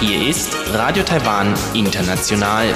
Hier 0.00 0.28
ist 0.28 0.56
Radio 0.72 1.04
Taiwan 1.04 1.54
International. 1.74 2.74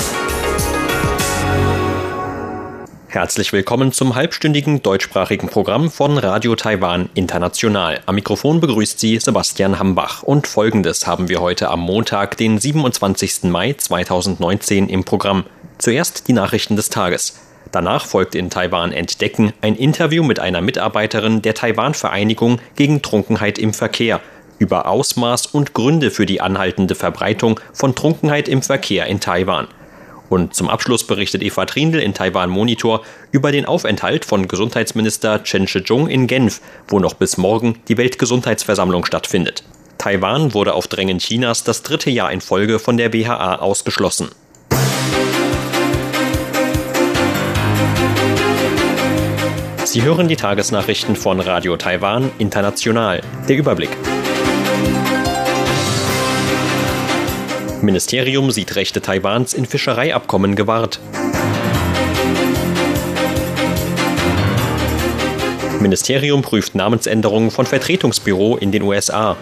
Herzlich 3.09 3.53
willkommen 3.53 3.91
zum 3.91 4.15
halbstündigen 4.15 4.83
deutschsprachigen 4.83 5.49
Programm 5.49 5.91
von 5.91 6.17
Radio 6.17 6.55
Taiwan 6.55 7.11
International. 7.15 8.03
Am 8.07 8.15
Mikrofon 8.15 8.61
begrüßt 8.61 9.01
Sie 9.01 9.19
Sebastian 9.19 9.81
Hambach 9.81 10.23
und 10.23 10.47
folgendes 10.47 11.09
haben 11.09 11.29
wir 11.29 11.41
heute 11.41 11.71
am 11.71 11.81
Montag, 11.81 12.37
den 12.37 12.61
27. 12.61 13.51
Mai 13.51 13.73
2019 13.73 14.89
im 14.89 15.03
Programm. 15.03 15.45
Zuerst 15.79 16.29
die 16.29 16.35
Nachrichten 16.35 16.77
des 16.77 16.89
Tages. 16.89 17.52
Danach 17.73 18.05
folgt 18.05 18.35
in 18.35 18.51
Taiwan 18.51 18.93
Entdecken 18.93 19.55
ein 19.63 19.77
Interview 19.77 20.23
mit 20.23 20.39
einer 20.39 20.61
Mitarbeiterin 20.61 21.41
der 21.41 21.55
Taiwan-Vereinigung 21.55 22.61
gegen 22.77 23.01
Trunkenheit 23.01 23.59
im 23.59 23.73
Verkehr 23.73 24.21
über 24.59 24.87
Ausmaß 24.87 25.47
und 25.47 25.73
Gründe 25.73 26.11
für 26.11 26.27
die 26.27 26.43
anhaltende 26.43 26.95
Verbreitung 26.95 27.59
von 27.73 27.95
Trunkenheit 27.95 28.47
im 28.47 28.63
Verkehr 28.63 29.07
in 29.07 29.21
Taiwan. 29.21 29.69
Und 30.29 30.55
zum 30.55 30.69
Abschluss 30.69 31.07
berichtet 31.07 31.43
Eva 31.43 31.65
Trindl 31.65 31.99
in 31.99 32.15
Taiwan 32.15 32.51
Monitor 32.51 33.03
über 33.33 33.53
den 33.53 33.65
Aufenthalt 33.65 34.25
von 34.27 34.49
Gesundheitsminister 34.49 35.43
Chen 35.43 35.67
Shih-chung 35.67 36.09
in 36.09 36.27
Genf, 36.27 36.61
wo 36.89 37.01
noch 37.01 37.15
bis 37.15 37.39
morgen 37.39 37.81
die 37.89 37.97
Weltgesundheitsversammlung 37.97 39.05
stattfindet. 39.05 39.65
Taiwan 39.99 40.53
wurde 40.53 40.75
auf 40.75 40.89
Drängen 40.89 41.19
Chinas 41.19 41.65
das 41.65 41.83
dritte 41.83 42.11
Jahr 42.11 42.33
in 42.33 42.41
Folge 42.41 42.79
von 42.79 42.97
der 42.97 43.09
BHA 43.09 43.57
ausgeschlossen. 43.57 44.31
Sie 49.93 50.03
hören 50.03 50.27
die 50.27 50.37
Tagesnachrichten 50.37 51.17
von 51.17 51.39
Radio 51.39 51.77
Taiwan 51.77 52.31
International. 52.39 53.21
Der 53.47 53.57
Überblick. 53.59 53.91
Ministerium 57.83 58.51
sieht 58.53 58.75
Rechte 58.75 59.03
Taiwans 59.03 59.53
in 59.53 59.67
Fischereiabkommen 59.67 60.57
gewahrt. 60.57 60.99
Ministerium 65.79 66.41
prüft 66.41 66.75
Namensänderung 66.75 67.51
von 67.51 67.67
Vertretungsbüro 67.67 68.57
in 68.57 68.73
den 68.73 68.85
USA. 68.85 69.37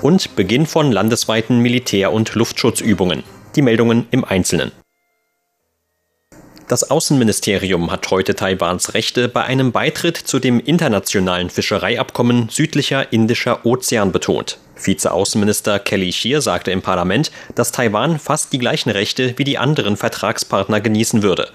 Und 0.00 0.34
Beginn 0.34 0.66
von 0.66 0.90
landesweiten 0.90 1.60
Militär- 1.60 2.10
und 2.10 2.34
Luftschutzübungen. 2.34 3.22
Die 3.54 3.62
Meldungen 3.62 4.08
im 4.10 4.24
Einzelnen. 4.24 4.72
Das 6.68 6.90
Außenministerium 6.90 7.90
hat 7.90 8.10
heute 8.10 8.34
Taiwans 8.34 8.94
Rechte 8.94 9.28
bei 9.28 9.42
einem 9.44 9.72
Beitritt 9.72 10.16
zu 10.16 10.38
dem 10.38 10.60
internationalen 10.60 11.50
Fischereiabkommen 11.50 12.48
südlicher 12.48 13.12
Indischer 13.12 13.66
Ozean 13.66 14.12
betont. 14.12 14.58
Vizeaußenminister 14.82 15.78
Kelly 15.80 16.12
Scheer 16.12 16.40
sagte 16.40 16.70
im 16.70 16.80
Parlament, 16.80 17.30
dass 17.54 17.72
Taiwan 17.72 18.18
fast 18.18 18.52
die 18.52 18.58
gleichen 18.58 18.90
Rechte 18.90 19.34
wie 19.36 19.44
die 19.44 19.58
anderen 19.58 19.96
Vertragspartner 19.96 20.80
genießen 20.80 21.22
würde. 21.22 21.50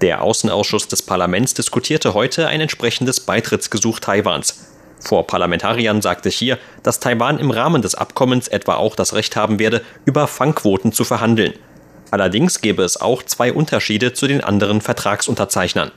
Der 0.00 0.22
Außenausschuss 0.22 0.88
des 0.88 1.02
Parlaments 1.02 1.54
diskutierte 1.54 2.14
heute 2.14 2.48
ein 2.48 2.60
entsprechendes 2.60 3.20
Beitrittsgesuch 3.20 4.00
Taiwans. 4.00 4.74
Vor 5.00 5.26
Parlamentariern 5.26 6.02
sagte 6.02 6.30
Scheer, 6.30 6.58
dass 6.82 7.00
Taiwan 7.00 7.38
im 7.38 7.50
Rahmen 7.50 7.82
des 7.82 7.94
Abkommens 7.94 8.48
etwa 8.48 8.74
auch 8.74 8.96
das 8.96 9.14
Recht 9.14 9.36
haben 9.36 9.58
werde, 9.58 9.82
über 10.04 10.26
Fangquoten 10.26 10.92
zu 10.92 11.04
verhandeln. 11.04 11.54
Allerdings 12.10 12.60
gäbe 12.60 12.82
es 12.82 13.00
auch 13.00 13.22
zwei 13.22 13.52
Unterschiede 13.52 14.12
zu 14.12 14.26
den 14.26 14.42
anderen 14.42 14.80
Vertragsunterzeichnern. 14.80 15.90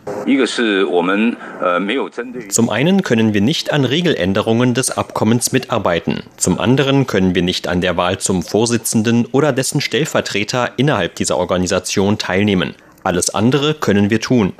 Zum 2.50 2.70
einen 2.70 3.04
können 3.04 3.34
wir 3.34 3.42
nicht 3.42 3.72
an 3.72 3.86
Regeländerungen 3.86 4.74
des 4.74 4.92
Abkommens 4.92 5.52
mitarbeiten. 5.52 6.24
Zum 6.38 6.60
anderen 6.60 7.08
können 7.08 7.34
wir 7.34 7.42
nicht 7.42 7.68
an 7.68 7.82
der 7.82 7.98
Wahl 7.98 8.20
zum 8.20 8.44
Vorsitzenden 8.44 9.26
oder 9.32 9.54
dessen 9.54 9.82
Stellvertreter 9.82 10.72
innerhalb 10.78 11.16
dieser 11.16 11.38
Organisation 11.38 12.18
teilnehmen. 12.18 12.76
Alles 13.04 13.34
andere 13.34 13.74
können 13.74 14.10
wir 14.10 14.20
tun. 14.20 14.54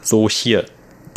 So 0.00 0.28
hier. 0.28 0.64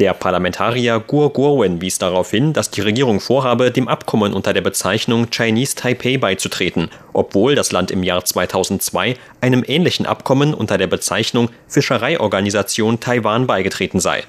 Der 0.01 0.16
Parlamentarier 0.16 1.00
Guo 1.00 1.29
Guowen 1.29 1.79
wies 1.79 2.00
darauf 2.00 2.31
hin, 2.31 2.53
dass 2.53 2.72
die 2.72 2.81
Regierung 2.81 3.19
vorhabe, 3.19 3.69
dem 3.69 3.88
Abkommen 3.88 4.34
unter 4.34 4.51
der 4.51 4.62
Bezeichnung 4.62 5.29
Chinese 5.29 5.75
Taipei 5.75 6.17
beizutreten, 6.17 6.89
obwohl 7.13 7.53
das 7.53 7.72
Land 7.72 7.91
im 7.91 8.01
Jahr 8.01 8.25
2002 8.25 9.13
einem 9.41 9.63
ähnlichen 9.63 10.07
Abkommen 10.07 10.56
unter 10.56 10.79
der 10.79 10.88
Bezeichnung 10.88 11.50
Fischereiorganisation 11.67 13.00
Taiwan 13.00 13.45
beigetreten 13.45 14.00
sei. 14.00 14.23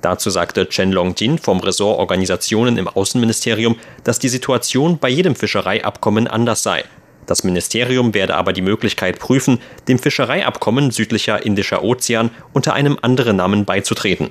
Dazu 0.00 0.30
sagte 0.30 0.68
Chen 0.68 0.92
Longjin 0.92 1.38
vom 1.38 1.58
Ressort 1.58 1.98
Organisationen 1.98 2.76
im 2.78 2.86
Außenministerium, 2.86 3.74
dass 4.04 4.20
die 4.20 4.28
Situation 4.28 4.98
bei 4.98 5.08
jedem 5.08 5.34
Fischereiabkommen 5.34 6.28
anders 6.28 6.62
sei. 6.62 6.84
Das 7.26 7.42
Ministerium 7.42 8.14
werde 8.14 8.36
aber 8.36 8.52
die 8.52 8.62
Möglichkeit 8.62 9.18
prüfen, 9.18 9.58
dem 9.88 9.98
Fischereiabkommen 9.98 10.92
südlicher 10.92 11.44
Indischer 11.44 11.82
Ozean 11.82 12.30
unter 12.52 12.74
einem 12.74 12.96
anderen 13.02 13.34
Namen 13.34 13.64
beizutreten. 13.64 14.30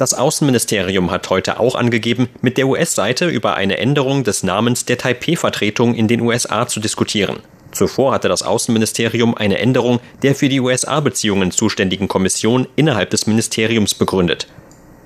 Das 0.00 0.14
Außenministerium 0.14 1.10
hat 1.10 1.28
heute 1.28 1.60
auch 1.60 1.74
angegeben, 1.74 2.30
mit 2.40 2.56
der 2.56 2.66
US-Seite 2.68 3.28
über 3.28 3.56
eine 3.56 3.76
Änderung 3.76 4.24
des 4.24 4.42
Namens 4.42 4.86
der 4.86 4.96
Taipei-Vertretung 4.96 5.94
in 5.94 6.08
den 6.08 6.22
USA 6.22 6.66
zu 6.66 6.80
diskutieren. 6.80 7.40
Zuvor 7.72 8.14
hatte 8.14 8.30
das 8.30 8.42
Außenministerium 8.42 9.34
eine 9.34 9.58
Änderung 9.58 10.00
der 10.22 10.34
für 10.34 10.48
die 10.48 10.60
USA-Beziehungen 10.60 11.50
zuständigen 11.50 12.08
Kommission 12.08 12.66
innerhalb 12.76 13.10
des 13.10 13.26
Ministeriums 13.26 13.92
begründet. 13.92 14.46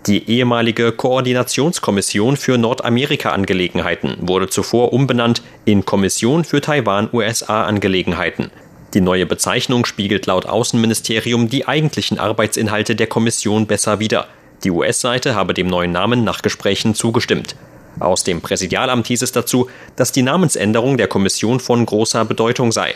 Die 0.06 0.30
ehemalige 0.30 0.92
Koordinationskommission 0.92 2.36
für 2.36 2.56
Nordamerika-Angelegenheiten 2.56 4.18
wurde 4.20 4.48
zuvor 4.48 4.92
umbenannt 4.92 5.42
in 5.64 5.84
Kommission 5.84 6.44
für 6.44 6.60
Taiwan-USA-Angelegenheiten. 6.60 8.52
Die 8.94 9.00
neue 9.00 9.26
Bezeichnung 9.26 9.86
spiegelt 9.86 10.26
laut 10.26 10.46
Außenministerium 10.46 11.48
die 11.48 11.66
eigentlichen 11.66 12.20
Arbeitsinhalte 12.20 12.94
der 12.94 13.08
Kommission 13.08 13.66
besser 13.66 13.98
wider. 13.98 14.28
Die 14.62 14.70
US-Seite 14.70 15.34
habe 15.34 15.54
dem 15.54 15.66
neuen 15.66 15.92
Namen 15.92 16.24
nach 16.24 16.42
Gesprächen 16.42 16.94
zugestimmt. 16.94 17.56
Aus 18.00 18.24
dem 18.24 18.40
Präsidialamt 18.40 19.06
hieß 19.06 19.22
es 19.22 19.32
dazu, 19.32 19.68
dass 19.96 20.12
die 20.12 20.22
Namensänderung 20.22 20.96
der 20.96 21.08
Kommission 21.08 21.60
von 21.60 21.84
großer 21.84 22.24
Bedeutung 22.24 22.72
sei. 22.72 22.94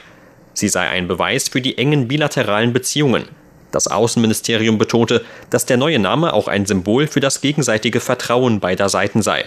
Sie 0.55 0.69
sei 0.69 0.89
ein 0.89 1.07
Beweis 1.07 1.49
für 1.49 1.61
die 1.61 1.79
engen 1.79 2.09
bilateralen 2.09 2.73
Beziehungen. 2.73 3.25
Das 3.71 3.87
Außenministerium 3.87 4.79
betonte, 4.79 5.25
dass 5.51 5.67
der 5.67 5.77
neue 5.77 5.99
Name 5.99 6.33
auch 6.33 6.49
ein 6.49 6.67
Symbol 6.67 7.07
für 7.07 7.21
das 7.21 7.41
gegenseitige 7.41 8.01
Vertrauen 8.01 8.61
beider 8.61 8.89
Seiten 8.89 9.23
sei. 9.23 9.45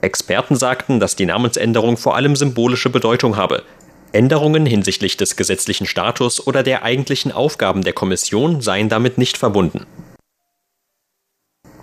Experten 0.00 0.56
sagten, 0.56 0.98
dass 0.98 1.16
die 1.16 1.26
Namensänderung 1.26 1.96
vor 1.96 2.16
allem 2.16 2.34
symbolische 2.34 2.90
Bedeutung 2.90 3.36
habe. 3.36 3.62
Änderungen 4.12 4.66
hinsichtlich 4.66 5.16
des 5.16 5.36
gesetzlichen 5.36 5.86
Status 5.86 6.44
oder 6.46 6.62
der 6.62 6.82
eigentlichen 6.82 7.30
Aufgaben 7.30 7.82
der 7.82 7.92
Kommission 7.92 8.60
seien 8.60 8.88
damit 8.88 9.18
nicht 9.18 9.38
verbunden. 9.38 9.86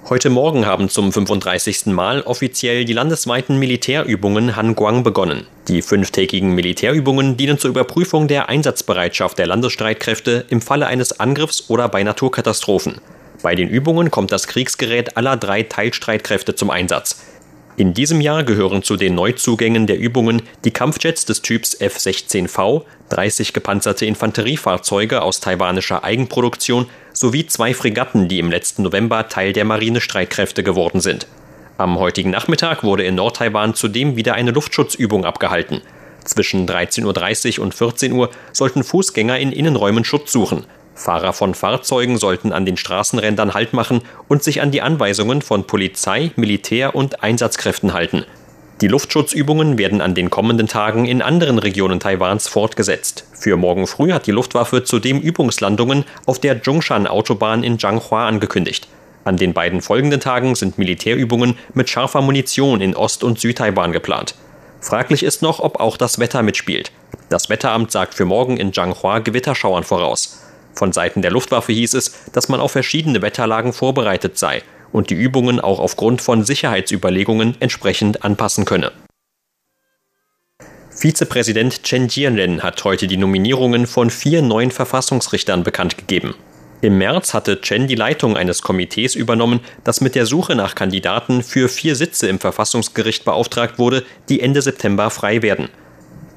Heute 0.09 0.29
Morgen 0.29 0.65
haben 0.65 0.87
zum 0.87 1.11
35. 1.11 1.87
Mal 1.87 2.21
offiziell 2.21 2.85
die 2.85 2.93
landesweiten 2.93 3.59
Militärübungen 3.59 4.55
Hanguang 4.55 5.03
begonnen. 5.03 5.45
Die 5.67 5.81
fünftägigen 5.81 6.55
Militärübungen 6.55 7.35
dienen 7.35 7.59
zur 7.59 7.71
Überprüfung 7.71 8.29
der 8.29 8.47
Einsatzbereitschaft 8.47 9.37
der 9.37 9.47
Landesstreitkräfte 9.47 10.45
im 10.47 10.61
Falle 10.61 10.87
eines 10.87 11.19
Angriffs 11.19 11.69
oder 11.69 11.89
bei 11.89 12.03
Naturkatastrophen. 12.03 13.01
Bei 13.43 13.53
den 13.53 13.67
Übungen 13.67 14.09
kommt 14.09 14.31
das 14.31 14.47
Kriegsgerät 14.47 15.17
aller 15.17 15.35
drei 15.35 15.63
Teilstreitkräfte 15.63 16.55
zum 16.55 16.69
Einsatz. 16.69 17.21
In 17.77 17.93
diesem 17.93 18.21
Jahr 18.21 18.43
gehören 18.43 18.81
zu 18.81 18.95
den 18.95 19.13
Neuzugängen 19.13 19.85
der 19.85 19.99
Übungen 19.99 20.41
die 20.65 20.71
Kampfjets 20.71 21.25
des 21.25 21.43
Typs 21.43 21.75
F-16V, 21.75 22.81
30 23.09 23.53
gepanzerte 23.53 24.07
Infanteriefahrzeuge 24.07 25.21
aus 25.21 25.41
taiwanischer 25.41 26.03
Eigenproduktion 26.03 26.87
sowie 27.13 27.45
zwei 27.45 27.75
Fregatten, 27.75 28.29
die 28.29 28.39
im 28.39 28.49
letzten 28.49 28.81
November 28.81 29.27
Teil 29.27 29.53
der 29.53 29.63
Marinestreitkräfte 29.63 30.63
geworden 30.63 31.01
sind. 31.01 31.27
Am 31.77 31.99
heutigen 31.99 32.31
Nachmittag 32.31 32.83
wurde 32.83 33.03
in 33.03 33.13
Nordtaiwan 33.13 33.75
zudem 33.75 34.15
wieder 34.15 34.33
eine 34.33 34.49
Luftschutzübung 34.49 35.23
abgehalten. 35.23 35.81
Zwischen 36.23 36.67
13.30 36.67 37.59
Uhr 37.59 37.63
und 37.63 37.75
14 37.75 38.11
Uhr 38.11 38.31
sollten 38.53 38.83
Fußgänger 38.83 39.37
in 39.37 39.51
Innenräumen 39.51 40.03
Schutz 40.03 40.31
suchen. 40.31 40.65
Fahrer 40.97 41.31
von 41.31 41.53
Fahrzeugen 41.53 42.17
sollten 42.17 42.51
an 42.51 42.65
den 42.65 42.75
Straßenrändern 42.75 43.53
Halt 43.53 43.71
machen 43.71 44.01
und 44.27 44.43
sich 44.43 44.61
an 44.61 44.71
die 44.71 44.81
Anweisungen 44.81 45.43
von 45.43 45.65
Polizei, 45.65 46.31
Militär 46.35 46.95
und 46.95 47.23
Einsatzkräften 47.23 47.93
halten. 47.93 48.25
Die 48.81 48.87
Luftschutzübungen 48.87 49.77
werden 49.77 50.01
an 50.01 50.15
den 50.15 50.29
kommenden 50.29 50.67
Tagen 50.67 51.05
in 51.05 51.21
anderen 51.21 51.59
Regionen 51.59 51.99
Taiwans 51.99 52.47
fortgesetzt. 52.47 53.25
Für 53.33 53.57
morgen 53.57 53.87
früh 53.87 54.11
hat 54.11 54.27
die 54.27 54.31
Luftwaffe 54.31 54.83
zudem 54.83 55.19
Übungslandungen 55.19 56.03
auf 56.25 56.39
der 56.39 56.61
Zhongshan-Autobahn 56.63 57.63
in 57.63 57.79
Zhanghua 57.79 58.27
angekündigt. 58.27 58.87
An 59.23 59.37
den 59.37 59.53
beiden 59.53 59.81
folgenden 59.81 60.19
Tagen 60.19 60.55
sind 60.55 60.77
Militärübungen 60.77 61.57
mit 61.73 61.89
scharfer 61.89 62.21
Munition 62.21 62.81
in 62.81 62.95
Ost- 62.95 63.23
und 63.23 63.39
Südtaiwan 63.39 63.91
geplant. 63.91 64.35
Fraglich 64.79 65.23
ist 65.23 65.41
noch, 65.41 65.59
ob 65.59 65.79
auch 65.79 65.97
das 65.97 66.17
Wetter 66.19 66.43
mitspielt. 66.43 66.91
Das 67.29 67.49
Wetteramt 67.49 67.91
sagt 67.91 68.13
für 68.13 68.25
morgen 68.25 68.57
in 68.57 68.73
Zhanghua 68.73 69.19
Gewitterschauern 69.19 69.83
voraus. 69.83 70.46
Von 70.77 70.93
Seiten 70.93 71.23
der 71.23 71.31
Luftwaffe 71.31 71.73
hieß 71.73 71.95
es, 71.95 72.13
dass 72.33 72.49
man 72.49 72.59
auf 72.59 72.71
verschiedene 72.71 73.23
Wetterlagen 73.23 73.73
vorbereitet 73.73 74.37
sei 74.37 74.61
und 74.91 75.09
die 75.09 75.15
Übungen 75.15 75.59
auch 75.59 75.79
aufgrund 75.79 76.21
von 76.21 76.43
Sicherheitsüberlegungen 76.43 77.55
entsprechend 77.59 78.23
anpassen 78.23 78.63
könne. 78.65 78.91
Vizepräsident 80.91 81.81
Chen 81.81 82.07
Jianren 82.09 82.61
hat 82.61 82.83
heute 82.83 83.07
die 83.07 83.17
Nominierungen 83.17 83.87
von 83.87 84.11
vier 84.11 84.43
neuen 84.43 84.69
Verfassungsrichtern 84.69 85.63
bekannt 85.63 85.97
gegeben. 85.97 86.35
Im 86.81 86.99
März 86.99 87.33
hatte 87.33 87.59
Chen 87.61 87.87
die 87.87 87.95
Leitung 87.95 88.37
eines 88.37 88.61
Komitees 88.61 89.15
übernommen, 89.15 89.61
das 89.83 89.99
mit 89.99 90.13
der 90.13 90.27
Suche 90.27 90.53
nach 90.53 90.75
Kandidaten 90.75 91.41
für 91.41 91.69
vier 91.69 91.95
Sitze 91.95 92.27
im 92.27 92.39
Verfassungsgericht 92.39 93.25
beauftragt 93.25 93.79
wurde, 93.79 94.03
die 94.29 94.41
Ende 94.41 94.61
September 94.61 95.09
frei 95.09 95.41
werden. 95.41 95.69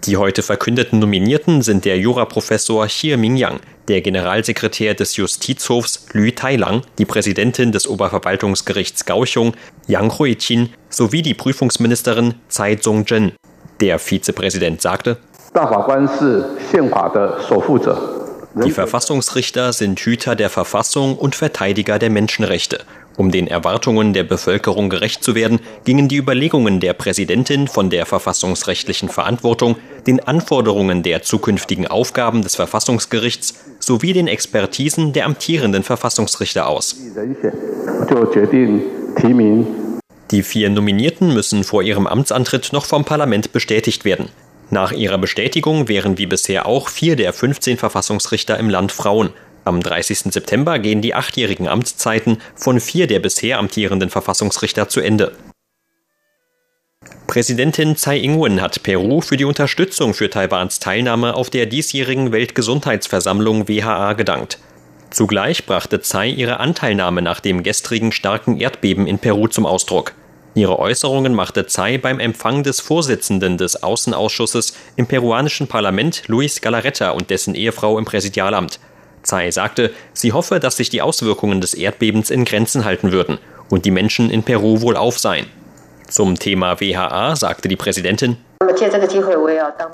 Die 0.04 0.16
heute 0.16 0.42
verkündeten 0.42 0.98
Nominierten 0.98 1.60
sind 1.60 1.84
der 1.84 1.98
Juraprofessor 1.98 2.86
Xie 2.86 3.18
Mingyang, 3.18 3.60
der 3.88 4.00
Generalsekretär 4.00 4.94
des 4.94 5.16
Justizhofs 5.16 6.06
Lü 6.12 6.32
Tailang, 6.32 6.82
die 6.96 7.04
Präsidentin 7.04 7.70
des 7.70 7.86
Oberverwaltungsgerichts 7.86 9.04
Kaohsiung 9.04 9.52
Yang 9.88 10.18
Huiqin 10.18 10.70
sowie 10.88 11.20
die 11.20 11.34
Prüfungsministerin 11.34 12.34
Tsai 12.48 12.76
Zong-jen. 12.76 13.32
Der 13.80 13.98
Vizepräsident 13.98 14.80
sagte, 14.80 15.18
die 18.54 18.70
Verfassungsrichter 18.70 19.72
sind 19.72 20.00
Hüter 20.00 20.34
der 20.34 20.50
Verfassung 20.50 21.16
und 21.16 21.34
Verteidiger 21.34 21.98
der 21.98 22.10
Menschenrechte. 22.10 22.80
Um 23.16 23.30
den 23.30 23.46
Erwartungen 23.46 24.12
der 24.12 24.24
Bevölkerung 24.24 24.88
gerecht 24.88 25.22
zu 25.22 25.34
werden, 25.34 25.60
gingen 25.84 26.08
die 26.08 26.16
Überlegungen 26.16 26.80
der 26.80 26.94
Präsidentin 26.94 27.68
von 27.68 27.90
der 27.90 28.06
verfassungsrechtlichen 28.06 29.08
Verantwortung, 29.08 29.76
den 30.06 30.20
Anforderungen 30.20 31.02
der 31.02 31.22
zukünftigen 31.22 31.86
Aufgaben 31.86 32.42
des 32.42 32.56
Verfassungsgerichts 32.56 33.54
sowie 33.78 34.12
den 34.12 34.26
Expertisen 34.26 35.12
der 35.12 35.26
amtierenden 35.26 35.82
Verfassungsrichter 35.82 36.66
aus. 36.66 36.96
Die 40.30 40.42
vier 40.42 40.70
Nominierten 40.70 41.34
müssen 41.34 41.64
vor 41.64 41.82
ihrem 41.82 42.06
Amtsantritt 42.06 42.72
noch 42.72 42.84
vom 42.84 43.04
Parlament 43.04 43.52
bestätigt 43.52 44.04
werden. 44.04 44.28
Nach 44.70 44.92
ihrer 44.92 45.18
Bestätigung 45.18 45.88
wären 45.88 46.16
wie 46.16 46.26
bisher 46.26 46.66
auch 46.66 46.88
vier 46.88 47.16
der 47.16 47.32
15 47.32 47.76
Verfassungsrichter 47.76 48.56
im 48.56 48.70
Land 48.70 48.92
Frauen. 48.92 49.30
Am 49.64 49.80
30. 49.80 50.32
September 50.32 50.78
gehen 50.78 51.02
die 51.02 51.14
achtjährigen 51.14 51.68
Amtszeiten 51.68 52.38
von 52.54 52.80
vier 52.80 53.06
der 53.06 53.20
bisher 53.20 53.58
amtierenden 53.58 54.10
Verfassungsrichter 54.10 54.88
zu 54.88 55.00
Ende. 55.00 55.32
Präsidentin 57.26 57.94
Tsai 57.94 58.18
Ing-wen 58.18 58.60
hat 58.60 58.82
Peru 58.82 59.20
für 59.20 59.36
die 59.36 59.44
Unterstützung 59.44 60.14
für 60.14 60.30
Taiwans 60.30 60.80
Teilnahme 60.80 61.34
auf 61.34 61.48
der 61.48 61.66
diesjährigen 61.66 62.32
Weltgesundheitsversammlung 62.32 63.68
WHA 63.68 64.14
gedankt. 64.14 64.58
Zugleich 65.10 65.66
brachte 65.66 66.00
Tsai 66.00 66.28
ihre 66.28 66.58
Anteilnahme 66.58 67.22
nach 67.22 67.40
dem 67.40 67.62
gestrigen 67.62 68.12
starken 68.12 68.60
Erdbeben 68.60 69.06
in 69.06 69.18
Peru 69.18 69.46
zum 69.46 69.66
Ausdruck. 69.66 70.14
Ihre 70.54 70.80
Äußerungen 70.80 71.34
machte 71.34 71.66
Tsai 71.66 71.98
beim 71.98 72.18
Empfang 72.18 72.64
des 72.64 72.80
Vorsitzenden 72.80 73.56
des 73.56 73.82
Außenausschusses 73.82 74.74
im 74.96 75.06
peruanischen 75.06 75.68
Parlament 75.68 76.24
Luis 76.26 76.60
Galarreta 76.60 77.10
und 77.10 77.30
dessen 77.30 77.54
Ehefrau 77.54 77.98
im 77.98 78.04
Präsidialamt. 78.04 78.80
Tsai 79.22 79.50
sagte, 79.50 79.92
sie 80.12 80.32
hoffe, 80.32 80.60
dass 80.60 80.76
sich 80.76 80.90
die 80.90 81.02
Auswirkungen 81.02 81.60
des 81.60 81.74
Erdbebens 81.74 82.30
in 82.30 82.44
Grenzen 82.44 82.84
halten 82.84 83.12
würden 83.12 83.38
und 83.68 83.84
die 83.84 83.90
Menschen 83.90 84.30
in 84.30 84.42
Peru 84.42 84.80
wohlauf 84.80 85.18
seien. 85.18 85.46
Zum 86.08 86.38
Thema 86.38 86.80
WHA 86.80 87.36
sagte 87.36 87.68
die 87.68 87.76
Präsidentin, 87.76 88.36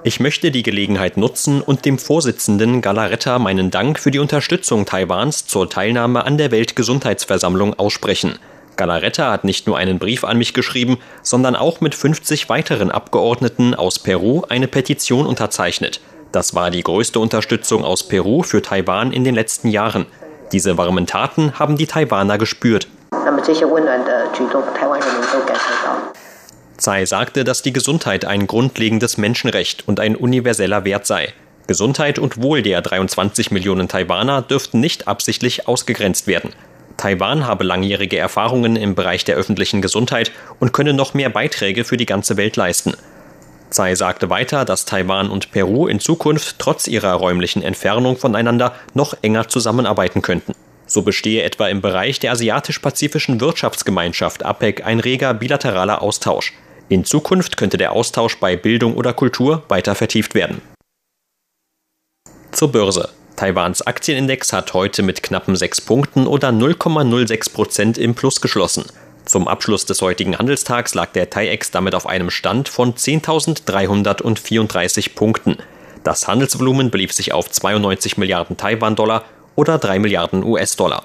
ich 0.03 0.21
möchte 0.21 0.51
die 0.51 0.63
Gelegenheit 0.63 1.17
nutzen 1.17 1.61
und 1.61 1.85
dem 1.85 1.99
Vorsitzenden 1.99 2.81
Galarreta 2.81 3.39
meinen 3.39 3.71
Dank 3.71 3.99
für 3.99 4.11
die 4.11 4.19
Unterstützung 4.19 4.87
Taiwans 4.87 5.47
zur 5.47 5.71
Teilnahme 5.71 6.25
an 6.25 6.37
der 6.37 6.51
Weltgesundheitsversammlung 6.51 7.79
aussprechen. 7.79 8.39
Galarreta 8.77 9.31
hat 9.31 9.45
nicht 9.45 9.67
nur 9.67 9.79
einen 9.79 9.99
Brief 9.99 10.25
an 10.25 10.39
mich 10.39 10.53
geschrieben, 10.53 10.99
sondern 11.23 11.57
auch 11.57 11.81
mit 11.81 11.95
50 11.95 12.49
weiteren 12.49 12.91
Abgeordneten 12.91 13.75
aus 13.75 13.99
Peru 13.99 14.43
eine 14.49 14.69
Petition 14.69 15.27
unterzeichnet. 15.27 16.01
Das 16.37 16.55
war 16.55 16.71
die 16.71 16.83
größte 16.83 17.19
Unterstützung 17.19 17.83
aus 17.83 18.07
Peru 18.07 18.43
für 18.43 18.61
Taiwan 18.61 19.11
in 19.11 19.25
den 19.25 19.35
letzten 19.35 19.69
Jahren. 19.69 20.05
Diese 20.53 20.77
warmen 20.77 21.07
Taten 21.07 21.59
haben 21.59 21.79
die 21.79 21.87
Taiwaner 21.87 22.37
gespürt. 22.37 22.89
Tsai 26.77 27.07
sagte, 27.07 27.43
dass 27.45 27.63
die 27.63 27.73
Gesundheit 27.73 28.27
ein 28.27 28.47
grundlegendes 28.47 29.17
Menschenrecht 29.17 29.89
und 29.89 29.99
ein 29.99 30.15
universeller 30.15 30.85
Wert 30.85 31.07
sei. 31.07 31.33
Gesundheit 31.69 32.19
und 32.19 32.43
Wohl 32.43 32.61
der 32.61 32.83
23 32.83 33.51
Millionen 33.51 33.89
Taiwaner 33.89 34.43
dürften 34.43 34.79
nicht 34.79 35.09
absichtlich 35.09 35.67
ausgegrenzt 35.67 36.27
werden. 36.27 36.53
Taiwan 36.99 37.47
habe 37.47 37.65
langjährige 37.65 38.19
Erfahrungen 38.19 38.77
im 38.77 38.95
Bereich 38.95 39.25
der 39.25 39.37
öffentlichen 39.37 39.81
Gesundheit 39.81 40.33
und 40.61 40.75
könne 40.75 40.93
noch 40.93 41.15
mehr 41.15 41.31
Beiträge 41.31 41.85
für 41.85 41.97
die 41.97 42.05
ganze 42.05 42.37
Welt 42.37 42.57
leisten. 42.57 42.93
Tsai 43.71 43.95
sagte 43.95 44.31
weiter, 44.31 44.65
dass 44.65 44.85
Taiwan 44.85 45.31
und 45.31 45.51
Peru 45.51 45.87
in 45.87 46.01
Zukunft 46.01 46.59
trotz 46.59 46.87
ihrer 46.87 47.13
räumlichen 47.15 47.63
Entfernung 47.63 48.17
voneinander 48.17 48.75
noch 48.95 49.15
enger 49.23 49.49
zusammenarbeiten 49.49 50.23
könnten. 50.23 50.55
So 50.87 51.03
bestehe 51.03 51.43
etwa 51.43 51.69
im 51.69 51.81
Bereich 51.81 52.21
der 52.21 52.33
Asiatisch-Pazifischen 52.33 53.41
Wirtschaftsgemeinschaft 53.41 54.45
APEC 54.45 54.87
ein 54.87 55.01
reger 55.01 55.35
bilateraler 55.35 56.01
Austausch. 56.01 56.53
In 56.89 57.05
Zukunft 57.05 57.57
könnte 57.57 57.77
der 57.77 57.93
Austausch 57.93 58.39
bei 58.39 58.57
Bildung 58.57 58.95
oder 58.95 59.13
Kultur 59.13 59.65
weiter 59.69 59.97
vertieft 59.97 60.35
werden. 60.35 60.63
Zur 62.53 62.71
Börse. 62.71 63.09
Taiwans 63.35 63.83
Aktienindex 63.83 64.53
hat 64.53 64.73
heute 64.73 65.03
mit 65.03 65.23
knappen 65.23 65.57
6 65.57 65.83
Punkten 65.83 66.27
oder 66.27 66.49
0,06 66.51 67.53
Prozent 67.53 67.99
im 67.99 68.15
Plus 68.15 68.41
geschlossen. 68.41 68.85
Zum 69.27 69.47
Abschluss 69.49 69.85
des 69.85 70.01
heutigen 70.03 70.39
Handelstags 70.39 70.95
lag 70.95 71.11
der 71.11 71.29
TAIEX 71.29 71.73
damit 71.73 71.97
auf 71.97 72.07
einem 72.07 72.31
Stand 72.31 72.69
von 72.69 72.95
10.334 72.95 75.17
Punkten. 75.17 75.57
Das 76.05 76.29
Handelsvolumen 76.29 76.93
belief 76.93 77.13
sich 77.13 77.33
auf 77.33 77.51
92 77.51 78.19
Milliarden 78.19 78.57
Taiwan-Dollar 78.57 79.25
oder 79.57 79.79
3 79.79 79.99
Milliarden 79.99 80.45
US-Dollar. 80.45 81.03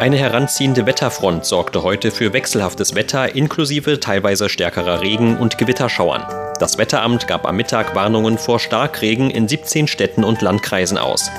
Eine 0.00 0.16
heranziehende 0.16 0.84
Wetterfront 0.84 1.44
sorgte 1.44 1.84
heute 1.84 2.10
für 2.10 2.32
wechselhaftes 2.32 2.96
Wetter 2.96 3.36
inklusive 3.36 4.00
teilweise 4.00 4.48
stärkerer 4.48 5.00
Regen 5.00 5.36
und 5.36 5.58
Gewitterschauern. 5.58 6.47
Das 6.58 6.76
Wetteramt 6.76 7.28
gab 7.28 7.46
am 7.46 7.54
Mittag 7.54 7.94
Warnungen 7.94 8.36
vor 8.36 8.58
Starkregen 8.58 9.30
in 9.30 9.46
17 9.46 9.86
Städten 9.86 10.24
und 10.24 10.42
Landkreisen 10.42 10.98
aus. 10.98 11.30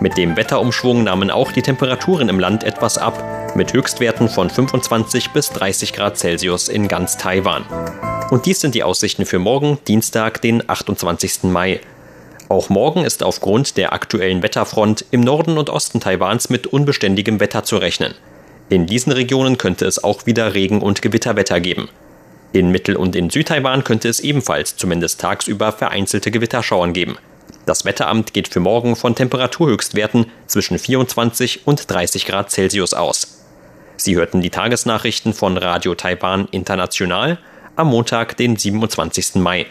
Mit 0.00 0.16
dem 0.16 0.36
Wetterumschwung 0.36 1.04
nahmen 1.04 1.30
auch 1.30 1.52
die 1.52 1.62
Temperaturen 1.62 2.28
im 2.28 2.40
Land 2.40 2.64
etwas 2.64 2.98
ab, 2.98 3.54
mit 3.54 3.72
Höchstwerten 3.72 4.28
von 4.28 4.50
25 4.50 5.30
bis 5.30 5.50
30 5.50 5.92
Grad 5.92 6.18
Celsius 6.18 6.68
in 6.68 6.88
ganz 6.88 7.16
Taiwan. 7.16 7.64
Und 8.30 8.46
dies 8.46 8.60
sind 8.60 8.74
die 8.74 8.82
Aussichten 8.82 9.24
für 9.24 9.38
morgen, 9.38 9.78
Dienstag, 9.86 10.42
den 10.42 10.68
28. 10.68 11.44
Mai. 11.44 11.78
Auch 12.48 12.68
morgen 12.68 13.04
ist 13.04 13.22
aufgrund 13.22 13.76
der 13.76 13.92
aktuellen 13.92 14.42
Wetterfront 14.42 15.04
im 15.12 15.20
Norden 15.20 15.58
und 15.58 15.70
Osten 15.70 16.00
Taiwans 16.00 16.50
mit 16.50 16.66
unbeständigem 16.66 17.38
Wetter 17.38 17.62
zu 17.62 17.76
rechnen. 17.76 18.14
In 18.68 18.86
diesen 18.86 19.12
Regionen 19.12 19.58
könnte 19.58 19.86
es 19.86 20.02
auch 20.02 20.26
wieder 20.26 20.54
Regen- 20.54 20.82
und 20.82 21.02
Gewitterwetter 21.02 21.60
geben. 21.60 21.88
In 22.52 22.70
Mittel- 22.70 22.96
und 22.96 23.16
in 23.16 23.30
Südtaiwan 23.30 23.84
könnte 23.84 24.08
es 24.08 24.20
ebenfalls 24.20 24.76
zumindest 24.76 25.20
tagsüber 25.20 25.72
vereinzelte 25.72 26.30
Gewitterschauern 26.30 26.92
geben. 26.92 27.18
Das 27.66 27.84
Wetteramt 27.84 28.32
geht 28.32 28.48
für 28.48 28.60
morgen 28.60 28.96
von 28.96 29.14
Temperaturhöchstwerten 29.14 30.26
zwischen 30.46 30.78
24 30.78 31.66
und 31.66 31.90
30 31.90 32.24
Grad 32.24 32.50
Celsius 32.50 32.94
aus. 32.94 33.44
Sie 33.96 34.14
hörten 34.14 34.40
die 34.40 34.50
Tagesnachrichten 34.50 35.32
von 35.32 35.56
Radio 35.56 35.94
Taiwan 35.94 36.48
International 36.50 37.38
am 37.74 37.88
Montag, 37.88 38.36
den 38.36 38.56
27. 38.56 39.36
Mai. 39.36 39.66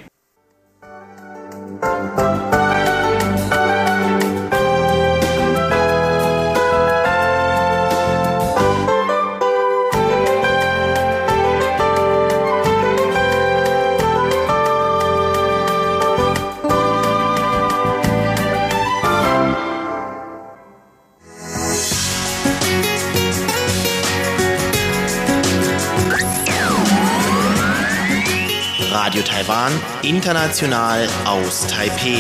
Taiwan, 29.25 29.71
international 30.03 31.07
aus 31.25 31.65
Taipeh. 31.67 32.19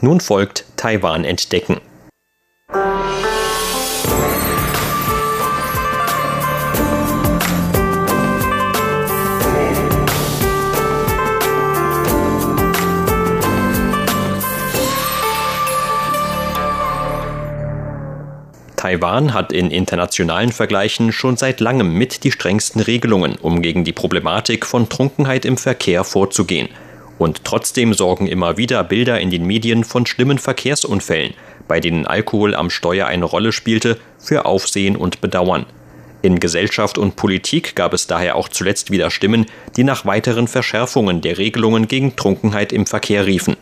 Nun 0.00 0.20
folgt 0.20 0.64
Taiwan 0.76 1.24
entdecken. 1.24 1.80
Taiwan 18.84 19.32
hat 19.32 19.50
in 19.50 19.70
internationalen 19.70 20.52
Vergleichen 20.52 21.10
schon 21.10 21.38
seit 21.38 21.60
langem 21.60 21.94
mit 21.94 22.22
die 22.22 22.30
strengsten 22.30 22.82
Regelungen, 22.82 23.36
um 23.36 23.62
gegen 23.62 23.82
die 23.82 23.94
Problematik 23.94 24.66
von 24.66 24.90
Trunkenheit 24.90 25.46
im 25.46 25.56
Verkehr 25.56 26.04
vorzugehen. 26.04 26.68
Und 27.16 27.44
trotzdem 27.44 27.94
sorgen 27.94 28.26
immer 28.26 28.58
wieder 28.58 28.84
Bilder 28.84 29.18
in 29.20 29.30
den 29.30 29.46
Medien 29.46 29.84
von 29.84 30.04
schlimmen 30.04 30.36
Verkehrsunfällen, 30.36 31.32
bei 31.66 31.80
denen 31.80 32.06
Alkohol 32.06 32.54
am 32.54 32.68
Steuer 32.68 33.06
eine 33.06 33.24
Rolle 33.24 33.52
spielte, 33.52 33.96
für 34.18 34.44
Aufsehen 34.44 34.96
und 34.96 35.22
Bedauern. 35.22 35.64
In 36.20 36.38
Gesellschaft 36.38 36.98
und 36.98 37.16
Politik 37.16 37.74
gab 37.76 37.94
es 37.94 38.06
daher 38.06 38.36
auch 38.36 38.50
zuletzt 38.50 38.90
wieder 38.90 39.10
Stimmen, 39.10 39.46
die 39.78 39.84
nach 39.84 40.04
weiteren 40.04 40.46
Verschärfungen 40.46 41.22
der 41.22 41.38
Regelungen 41.38 41.88
gegen 41.88 42.16
Trunkenheit 42.16 42.70
im 42.70 42.84
Verkehr 42.84 43.24
riefen. 43.24 43.56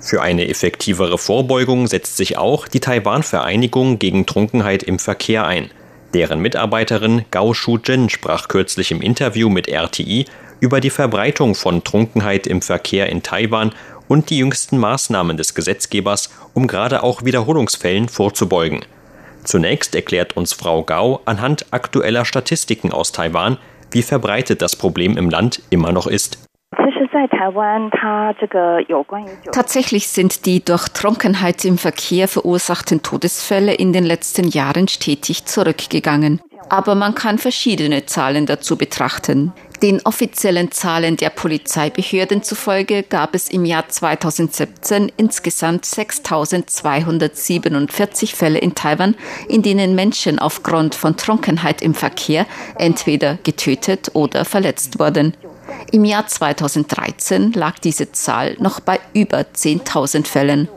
Für 0.00 0.22
eine 0.22 0.48
effektivere 0.48 1.18
Vorbeugung 1.18 1.86
setzt 1.86 2.16
sich 2.16 2.38
auch 2.38 2.68
die 2.68 2.80
Taiwan-Vereinigung 2.80 3.98
gegen 3.98 4.26
Trunkenheit 4.26 4.82
im 4.82 4.98
Verkehr 4.98 5.46
ein. 5.46 5.70
Deren 6.14 6.40
Mitarbeiterin 6.40 7.24
Gao 7.30 7.52
Shu-jin 7.52 8.08
sprach 8.08 8.48
kürzlich 8.48 8.92
im 8.92 9.02
Interview 9.02 9.50
mit 9.50 9.68
RTI 9.68 10.24
über 10.60 10.80
die 10.80 10.90
Verbreitung 10.90 11.54
von 11.54 11.84
Trunkenheit 11.84 12.46
im 12.46 12.62
Verkehr 12.62 13.08
in 13.08 13.22
Taiwan 13.22 13.72
und 14.06 14.30
die 14.30 14.38
jüngsten 14.38 14.78
Maßnahmen 14.78 15.36
des 15.36 15.54
Gesetzgebers, 15.54 16.30
um 16.54 16.66
gerade 16.66 17.02
auch 17.02 17.24
Wiederholungsfällen 17.24 18.08
vorzubeugen. 18.08 18.84
Zunächst 19.44 19.94
erklärt 19.94 20.36
uns 20.36 20.52
Frau 20.52 20.82
Gao 20.82 21.20
anhand 21.24 21.66
aktueller 21.72 22.24
Statistiken 22.24 22.92
aus 22.92 23.12
Taiwan, 23.12 23.58
wie 23.90 24.02
verbreitet 24.02 24.62
das 24.62 24.76
Problem 24.76 25.16
im 25.16 25.28
Land 25.28 25.62
immer 25.70 25.92
noch 25.92 26.06
ist. 26.06 26.38
Tatsächlich 29.52 30.08
sind 30.08 30.44
die 30.44 30.62
durch 30.62 30.86
Trunkenheit 30.88 31.64
im 31.64 31.78
Verkehr 31.78 32.28
verursachten 32.28 33.02
Todesfälle 33.02 33.72
in 33.72 33.94
den 33.94 34.04
letzten 34.04 34.48
Jahren 34.48 34.86
stetig 34.86 35.46
zurückgegangen. 35.46 36.42
Aber 36.68 36.94
man 36.94 37.14
kann 37.14 37.38
verschiedene 37.38 38.04
Zahlen 38.04 38.44
dazu 38.44 38.76
betrachten. 38.76 39.54
Den 39.80 40.02
offiziellen 40.04 40.70
Zahlen 40.70 41.16
der 41.16 41.30
Polizeibehörden 41.30 42.42
zufolge 42.42 43.02
gab 43.02 43.34
es 43.34 43.48
im 43.48 43.64
Jahr 43.64 43.88
2017 43.88 45.10
insgesamt 45.16 45.86
6.247 45.86 48.36
Fälle 48.36 48.58
in 48.58 48.74
Taiwan, 48.74 49.14
in 49.48 49.62
denen 49.62 49.94
Menschen 49.94 50.38
aufgrund 50.38 50.94
von 50.94 51.16
Trunkenheit 51.16 51.80
im 51.80 51.94
Verkehr 51.94 52.44
entweder 52.76 53.38
getötet 53.42 54.10
oder 54.14 54.44
verletzt 54.44 54.98
wurden. 54.98 55.32
Im 55.90 56.04
Jahr 56.04 56.26
2013 56.26 57.52
lag 57.52 57.78
diese 57.78 58.12
Zahl 58.12 58.56
noch 58.58 58.80
bei 58.80 59.00
über 59.14 59.40
10.000 59.40 60.26
Fällen. 60.26 60.68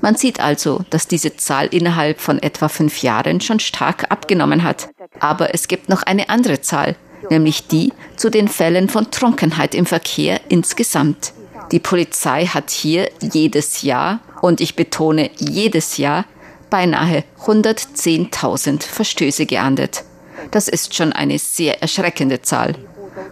Man 0.00 0.16
sieht 0.16 0.40
also, 0.40 0.84
dass 0.90 1.08
diese 1.08 1.36
Zahl 1.36 1.66
innerhalb 1.66 2.20
von 2.20 2.42
etwa 2.42 2.68
fünf 2.68 3.02
Jahren 3.02 3.40
schon 3.40 3.60
stark 3.60 4.10
abgenommen 4.10 4.62
hat. 4.62 4.88
Aber 5.20 5.54
es 5.54 5.68
gibt 5.68 5.88
noch 5.88 6.02
eine 6.02 6.28
andere 6.28 6.60
Zahl, 6.60 6.96
nämlich 7.30 7.66
die 7.66 7.92
zu 8.16 8.30
den 8.30 8.48
Fällen 8.48 8.88
von 8.88 9.10
Trunkenheit 9.10 9.74
im 9.74 9.86
Verkehr 9.86 10.40
insgesamt. 10.48 11.32
Die 11.72 11.80
Polizei 11.80 12.46
hat 12.46 12.70
hier 12.70 13.10
jedes 13.20 13.82
Jahr, 13.82 14.20
und 14.40 14.60
ich 14.60 14.76
betone 14.76 15.30
jedes 15.38 15.96
Jahr, 15.96 16.24
beinahe 16.70 17.24
110.000 17.44 18.82
Verstöße 18.82 19.46
geahndet. 19.46 20.04
Das 20.50 20.68
ist 20.68 20.94
schon 20.94 21.12
eine 21.12 21.38
sehr 21.38 21.82
erschreckende 21.82 22.42
Zahl. 22.42 22.74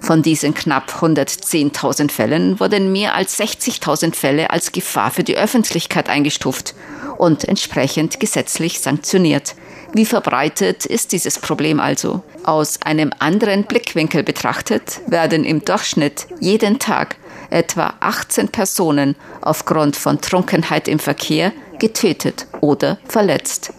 Von 0.00 0.22
diesen 0.22 0.54
knapp 0.54 0.90
110.000 1.00 2.10
Fällen 2.10 2.60
wurden 2.60 2.92
mehr 2.92 3.14
als 3.14 3.38
60.000 3.38 4.14
Fälle 4.14 4.50
als 4.50 4.72
Gefahr 4.72 5.10
für 5.10 5.24
die 5.24 5.36
Öffentlichkeit 5.36 6.08
eingestuft 6.08 6.74
und 7.18 7.44
entsprechend 7.44 8.20
gesetzlich 8.20 8.80
sanktioniert. 8.80 9.54
Wie 9.92 10.04
verbreitet 10.04 10.84
ist 10.84 11.12
dieses 11.12 11.38
Problem 11.38 11.80
also? 11.80 12.22
Aus 12.44 12.82
einem 12.82 13.12
anderen 13.18 13.64
Blickwinkel 13.64 14.22
betrachtet 14.22 15.00
werden 15.06 15.44
im 15.44 15.64
Durchschnitt 15.64 16.26
jeden 16.40 16.78
Tag 16.78 17.16
etwa 17.50 17.94
18 18.00 18.48
Personen 18.48 19.16
aufgrund 19.40 19.96
von 19.96 20.20
Trunkenheit 20.20 20.88
im 20.88 20.98
Verkehr 20.98 21.52
getötet 21.78 22.46
oder 22.60 22.98
verletzt. 23.08 23.72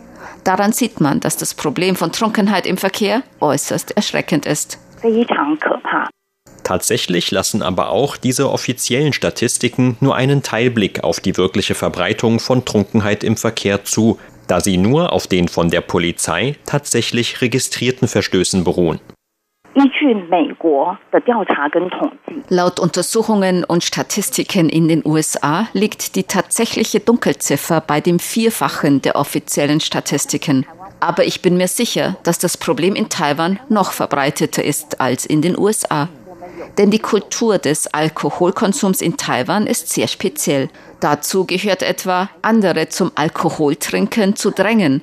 Daran 0.44 0.72
sieht 0.72 1.02
man, 1.02 1.20
dass 1.20 1.38
das 1.38 1.54
Problem 1.54 1.96
von 1.96 2.12
Trunkenheit 2.12 2.66
im 2.66 2.78
Verkehr 2.78 3.22
äußerst 3.42 3.92
erschreckend 3.92 4.46
ist. 4.46 4.80
Tatsächlich 6.64 7.32
lassen 7.32 7.62
aber 7.62 7.92
auch 7.92 8.18
diese 8.18 8.52
offiziellen 8.52 9.14
Statistiken 9.14 9.96
nur 10.02 10.16
einen 10.16 10.44
Teilblick 10.44 11.04
auf 11.04 11.20
die 11.20 11.38
wirkliche 11.38 11.76
Verbreitung 11.76 12.40
von 12.40 12.66
Trunkenheit 12.66 13.24
im 13.24 13.38
Verkehr 13.38 13.86
zu, 13.86 14.20
da 14.48 14.60
sie 14.60 14.78
nur 14.78 15.14
auf 15.14 15.28
den 15.28 15.48
von 15.48 15.70
der 15.70 15.82
Polizei 15.82 16.56
tatsächlich 16.66 17.42
registrierten 17.42 18.08
Verstößen 18.08 18.64
beruhen. 18.64 19.00
Laut 22.50 22.80
Untersuchungen 22.80 23.64
und 23.64 23.84
Statistiken 23.84 24.70
in 24.70 24.88
den 24.88 25.06
USA 25.06 25.68
liegt 25.74 26.16
die 26.16 26.24
tatsächliche 26.24 27.00
Dunkelziffer 27.00 27.82
bei 27.82 28.02
dem 28.02 28.18
Vierfachen 28.20 29.02
der 29.04 29.16
offiziellen 29.16 29.80
Statistiken. 29.80 30.66
Aber 31.00 31.26
ich 31.26 31.42
bin 31.42 31.58
mir 31.58 31.68
sicher, 31.68 32.18
dass 32.24 32.40
das 32.40 32.58
Problem 32.58 32.96
in 32.96 33.10
Taiwan 33.10 33.60
noch 33.70 33.92
verbreiteter 33.92 34.64
ist 34.64 35.00
als 35.00 35.26
in 35.26 35.42
den 35.42 35.58
USA. 35.58 36.10
Denn 36.78 36.92
die 36.92 37.00
Kultur 37.00 37.58
des 37.58 37.88
Alkoholkonsums 37.88 39.02
in 39.02 39.18
Taiwan 39.18 39.68
ist 39.68 39.90
sehr 39.90 40.08
speziell. 40.08 40.70
Dazu 41.00 41.46
gehört 41.46 41.84
etwa, 41.84 42.30
andere 42.42 42.90
zum 42.90 43.12
Alkoholtrinken 43.16 44.36
zu 44.36 44.52
drängen 44.52 45.02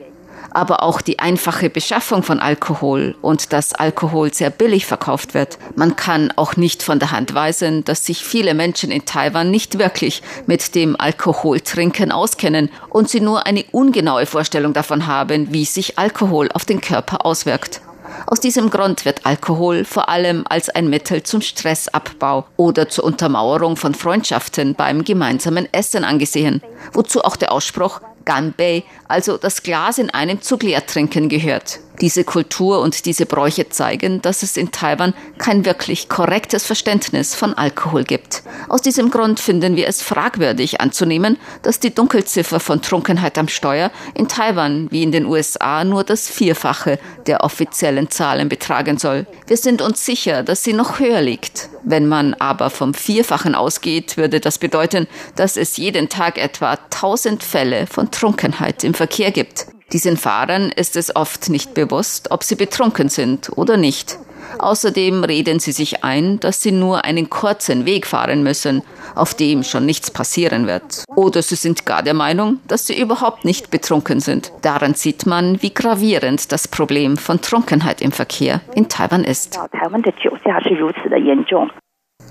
aber 0.55 0.83
auch 0.83 1.01
die 1.01 1.19
einfache 1.19 1.69
Beschaffung 1.69 2.23
von 2.23 2.41
Alkohol 2.41 3.15
und 3.21 3.53
dass 3.53 3.75
Alkohol 3.75 4.33
sehr 4.33 4.51
billig 4.51 4.87
verkauft 4.87 5.35
wird. 5.35 5.59
Man 5.77 5.97
kann 5.97 6.33
auch 6.37 6.57
nicht 6.57 6.83
von 6.83 6.99
der 6.99 7.11
Hand 7.11 7.35
weisen, 7.35 7.85
dass 7.85 8.07
sich 8.07 8.25
viele 8.25 8.55
Menschen 8.55 8.91
in 8.91 9.05
Taiwan 9.05 9.51
nicht 9.51 9.79
wirklich 9.79 10.23
mit 10.47 10.75
dem 10.75 10.99
Alkoholtrinken 10.99 12.13
auskennen 12.13 12.71
und 12.89 13.11
sie 13.11 13.21
nur 13.21 13.47
eine 13.47 13.65
ungenaue 13.73 14.27
Vorstellung 14.27 14.73
davon 14.73 15.07
haben, 15.07 15.53
wie 15.53 15.65
sich 15.65 15.99
Alkohol 15.99 16.51
auf 16.53 16.65
den 16.65 16.81
Körper 16.81 17.27
auswirkt. 17.27 17.81
Aus 18.27 18.41
diesem 18.41 18.71
Grund 18.71 19.05
wird 19.05 19.27
Alkohol 19.27 19.85
vor 19.85 20.09
allem 20.09 20.45
als 20.49 20.69
ein 20.69 20.89
Mittel 20.89 21.23
zum 21.23 21.41
Stressabbau 21.41 22.47
oder 22.57 22.89
zur 22.89 23.05
Untermauerung 23.05 23.77
von 23.77 23.95
Freundschaften 23.95 24.75
beim 24.75 25.05
gemeinsamen 25.05 25.69
Essen 25.73 26.05
angesehen, 26.05 26.63
wozu 26.93 27.23
auch 27.23 27.37
der 27.37 27.53
Ausspruch 27.53 28.01
Ganbei, 28.25 28.85
also 29.09 29.37
das 29.37 29.63
Glas 29.63 29.99
in 29.99 30.11
einem 30.11 30.41
Zug 30.43 30.63
leer 30.63 30.83
gehört. 30.83 31.81
Diese 32.01 32.25
Kultur 32.25 32.81
und 32.81 33.07
diese 33.07 33.25
Bräuche 33.25 33.69
zeigen, 33.69 34.21
dass 34.21 34.43
es 34.43 34.57
in 34.57 34.73
Taiwan 34.73 35.15
kein 35.39 35.65
wirklich 35.65 36.09
korrektes 36.09 36.67
Verständnis 36.67 37.37
von 37.37 37.55
Alkohol 37.55 38.03
gibt. 38.03 38.43
Aus 38.69 38.83
diesem 38.83 39.11
Grund 39.11 39.39
finden 39.39 39.77
wir 39.77 39.87
es 39.87 40.03
fragwürdig 40.03 40.81
anzunehmen, 40.81 41.39
dass 41.63 41.79
die 41.79 41.95
Dunkelziffer 41.95 42.59
von 42.59 42.83
Trunkenheit 42.83 43.39
am 43.39 43.47
Steuer 43.47 43.93
in 44.15 44.27
Taiwan 44.27 44.91
wie 44.91 45.05
in 45.05 45.13
den 45.13 45.27
USA 45.27 45.85
nur 45.85 46.03
das 46.03 46.29
Vierfache 46.29 46.99
der 47.27 47.45
offiziellen 47.45 48.11
Zahlen 48.11 48.49
betragen 48.49 48.99
soll. 48.99 49.27
Wir 49.47 49.57
sind 49.57 49.81
uns 49.81 50.05
sicher, 50.05 50.43
dass 50.43 50.65
sie 50.65 50.73
noch 50.73 50.99
höher 50.99 51.23
liegt. 51.23 51.69
Wenn 51.85 52.09
man 52.09 52.35
aber 52.35 52.71
vom 52.71 52.95
Vierfachen 52.95 53.55
ausgeht, 53.55 54.17
würde 54.17 54.41
das 54.41 54.59
bedeuten, 54.59 55.07
dass 55.37 55.57
es 55.57 55.77
jeden 55.77 56.09
Tag 56.09 56.39
etwa 56.39 56.73
1000 56.73 57.45
Fälle 57.45 57.87
von 57.87 58.11
Trunkenheit 58.11 58.83
im 58.85 58.94
Verkehr 58.95 59.31
gibt. 59.31 59.67
Diesen 59.93 60.17
Fahrern 60.17 60.73
ist 60.75 60.97
es 60.97 61.15
oft 61.15 61.51
nicht 61.51 61.75
bewusst, 61.75 62.31
ob 62.31 62.43
sie 62.43 62.57
betrunken 62.57 63.09
sind 63.09 63.51
oder 63.57 63.77
nicht. 63.77 64.19
Außerdem 64.59 65.25
reden 65.25 65.59
sie 65.59 65.73
sich 65.73 66.05
ein, 66.05 66.41
dass 66.41 66.63
sie 66.63 66.73
nur 66.73 67.05
einen 67.05 67.31
kurzen 67.31 67.87
Weg 67.87 68.07
fahren 68.07 68.43
müssen, 68.43 68.83
auf 69.15 69.35
dem 69.35 69.63
schon 69.63 69.87
nichts 69.87 70.11
passieren 70.11 70.67
wird. 70.67 71.05
Oder 71.15 71.43
sie 71.43 71.57
sind 71.57 71.87
gar 71.87 72.03
der 72.03 72.15
Meinung, 72.15 72.61
dass 72.69 72.87
sie 72.87 72.99
überhaupt 72.99 73.45
nicht 73.45 73.71
betrunken 73.71 74.21
sind. 74.21 74.53
Daran 74.63 74.95
sieht 74.95 75.27
man, 75.27 75.63
wie 75.63 75.73
gravierend 75.73 76.53
das 76.53 76.69
Problem 76.69 77.17
von 77.17 77.41
Trunkenheit 77.41 78.01
im 78.01 78.13
Verkehr 78.13 78.61
in 78.75 78.89
Taiwan 78.89 79.25
ist. 79.25 79.59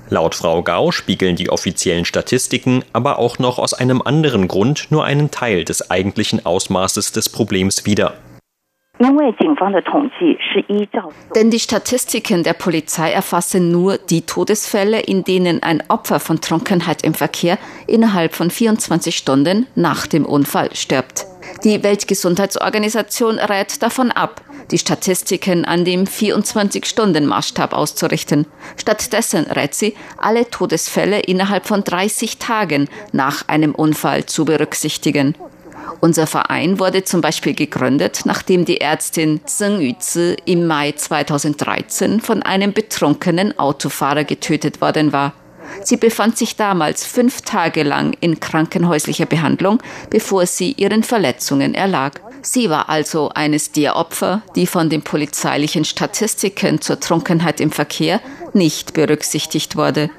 Laut 0.10 0.36
Frau 0.36 0.62
Gau 0.62 0.92
spiegeln 0.92 1.36
die 1.36 1.50
offiziellen 1.50 2.06
Statistiken 2.06 2.84
aber 2.94 3.20
auch 3.20 3.40
noch 3.40 3.58
aus 3.58 3.74
einem 3.74 4.02
anderen 4.02 4.48
Grund 4.48 4.88
nur 4.92 5.06
einen 5.06 5.32
Teil 5.32 5.64
des 5.64 5.90
eigentlichen 5.90 6.46
Ausmaßes 6.46 7.14
des 7.14 7.30
Problems 7.30 7.86
wider. 7.86 8.14
Denn 11.36 11.50
die 11.50 11.60
Statistiken 11.60 12.44
der 12.44 12.54
Polizei 12.54 13.12
erfassen 13.12 13.72
nur 13.72 13.98
die 13.98 14.22
Todesfälle, 14.22 15.00
in 15.02 15.24
denen 15.24 15.64
ein 15.64 15.84
Opfer 15.90 16.20
von 16.20 16.42
Trunkenheit 16.42 17.04
im 17.04 17.14
Verkehr 17.14 17.58
innerhalb 17.88 18.36
von 18.36 18.52
24 18.52 19.18
Stunden 19.18 19.68
nach 19.76 20.06
dem 20.06 20.26
Unfall 20.26 20.76
stirbt. 20.76 21.26
Die 21.64 21.84
Weltgesundheitsorganisation 21.84 23.40
rät 23.40 23.82
davon 23.82 24.12
ab, 24.12 24.42
die 24.72 24.78
Statistiken 24.78 25.66
an 25.66 25.86
dem 25.86 26.06
24-Stunden-Maßstab 26.06 27.74
auszurichten. 27.74 28.48
Stattdessen 28.78 29.46
rät 29.46 29.74
sie, 29.74 29.96
alle 30.18 30.50
Todesfälle 30.50 31.20
innerhalb 31.20 31.66
von 31.66 31.84
30 31.84 32.38
Tagen 32.38 32.90
nach 33.12 33.48
einem 33.48 33.76
Unfall 33.76 34.26
zu 34.26 34.46
berücksichtigen. 34.46 35.36
Unser 36.00 36.28
Verein 36.28 36.80
wurde 36.80 37.04
zum 37.04 37.22
Beispiel 37.22 37.54
gegründet, 37.54 38.22
nachdem 38.26 38.66
die 38.66 38.82
Ärztin 38.82 39.42
Zheng 39.46 39.80
Yuzi 39.80 40.36
im 40.46 40.68
Mai 40.68 40.92
2013 40.92 42.20
von 42.20 42.44
einem 42.44 42.74
betrunkenen 42.74 43.58
Autofahrer 43.58 44.24
getötet 44.24 44.82
worden 44.82 45.14
war. 45.14 45.34
Sie 45.84 45.98
befand 45.98 46.38
sich 46.38 46.56
damals 46.56 47.06
fünf 47.06 47.42
Tage 47.42 47.84
lang 47.84 48.16
in 48.20 48.40
krankenhäuslicher 48.40 49.26
Behandlung, 49.26 49.82
bevor 50.10 50.46
sie 50.46 50.74
ihren 50.74 51.04
Verletzungen 51.04 51.74
erlag. 51.74 52.22
Sie 52.44 52.70
war 52.70 52.90
also 52.90 53.30
eines 53.30 53.72
der 53.72 53.96
Opfer, 53.96 54.42
die 54.56 54.68
von 54.68 54.90
den 54.90 55.02
polizeilichen 55.02 55.86
Statistiken 55.86 56.82
zur 56.82 57.00
Trunkenheit 57.00 57.62
im 57.62 57.72
Verkehr 57.72 58.20
nicht 58.54 58.94
berücksichtigt 58.94 59.78
wurde. 59.78 60.10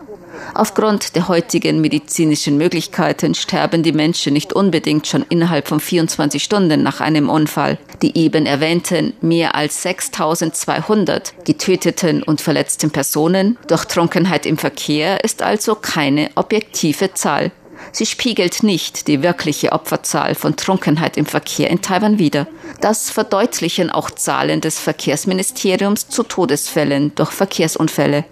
Aufgrund 0.54 1.16
der 1.16 1.28
heutigen 1.28 1.80
medizinischen 1.80 2.56
Möglichkeiten 2.56 3.34
sterben 3.34 3.82
die 3.82 3.92
Menschen 3.92 4.32
nicht 4.32 4.52
unbedingt 4.52 5.06
schon 5.06 5.24
innerhalb 5.28 5.68
von 5.68 5.80
24 5.80 6.42
Stunden 6.42 6.82
nach 6.82 7.00
einem 7.00 7.28
Unfall. 7.28 7.78
Die 8.02 8.16
eben 8.18 8.46
erwähnten 8.46 9.12
mehr 9.20 9.54
als 9.54 9.82
6200 9.82 11.44
getöteten 11.44 12.22
und 12.22 12.40
verletzten 12.40 12.90
Personen 12.90 13.58
durch 13.68 13.84
Trunkenheit 13.84 14.46
im 14.46 14.58
Verkehr 14.58 15.22
ist 15.22 15.42
also 15.42 15.74
keine 15.74 16.30
objektive 16.34 17.12
Zahl. 17.14 17.52
Sie 17.92 18.06
spiegelt 18.06 18.62
nicht 18.62 19.06
die 19.08 19.22
wirkliche 19.22 19.72
Opferzahl 19.72 20.34
von 20.34 20.56
Trunkenheit 20.56 21.16
im 21.16 21.26
Verkehr 21.26 21.70
in 21.70 21.82
Taiwan 21.82 22.18
wider. 22.18 22.46
Das 22.80 23.10
verdeutlichen 23.10 23.90
auch 23.90 24.10
Zahlen 24.10 24.60
des 24.60 24.78
Verkehrsministeriums 24.78 26.08
zu 26.08 26.22
Todesfällen 26.22 27.14
durch 27.14 27.30
Verkehrsunfälle. 27.30 28.24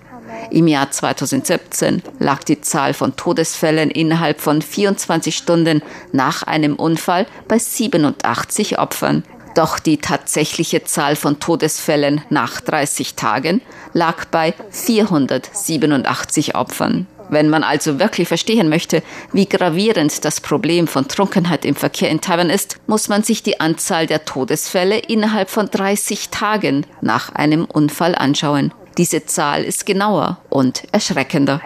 Im 0.50 0.66
Jahr 0.66 0.90
2017 0.90 2.02
lag 2.18 2.42
die 2.44 2.60
Zahl 2.60 2.94
von 2.94 3.16
Todesfällen 3.16 3.90
innerhalb 3.90 4.40
von 4.40 4.60
24 4.60 5.36
Stunden 5.36 5.82
nach 6.12 6.42
einem 6.42 6.76
Unfall 6.76 7.26
bei 7.48 7.58
87 7.58 8.78
Opfern. 8.78 9.24
Doch 9.54 9.78
die 9.78 9.98
tatsächliche 9.98 10.84
Zahl 10.84 11.14
von 11.16 11.38
Todesfällen 11.38 12.22
nach 12.30 12.60
30 12.60 13.14
Tagen 13.14 13.60
lag 13.92 14.24
bei 14.26 14.54
487 14.70 16.54
Opfern. 16.54 17.06
Wenn 17.32 17.48
man 17.48 17.64
also 17.64 17.98
wirklich 17.98 18.28
verstehen 18.28 18.68
möchte, 18.68 19.02
wie 19.32 19.48
gravierend 19.48 20.22
das 20.22 20.42
Problem 20.42 20.86
von 20.86 21.08
Trunkenheit 21.08 21.64
im 21.64 21.74
Verkehr 21.74 22.10
in 22.10 22.20
Taiwan 22.20 22.50
ist, 22.50 22.78
muss 22.86 23.08
man 23.08 23.22
sich 23.22 23.42
die 23.42 23.58
Anzahl 23.58 24.06
der 24.06 24.26
Todesfälle 24.26 24.98
innerhalb 24.98 25.48
von 25.48 25.70
30 25.70 26.28
Tagen 26.28 26.84
nach 27.00 27.34
einem 27.34 27.64
Unfall 27.64 28.14
anschauen. 28.14 28.74
Diese 28.98 29.24
Zahl 29.24 29.64
ist 29.64 29.86
genauer 29.86 30.42
und 30.50 30.82
erschreckender. 30.92 31.62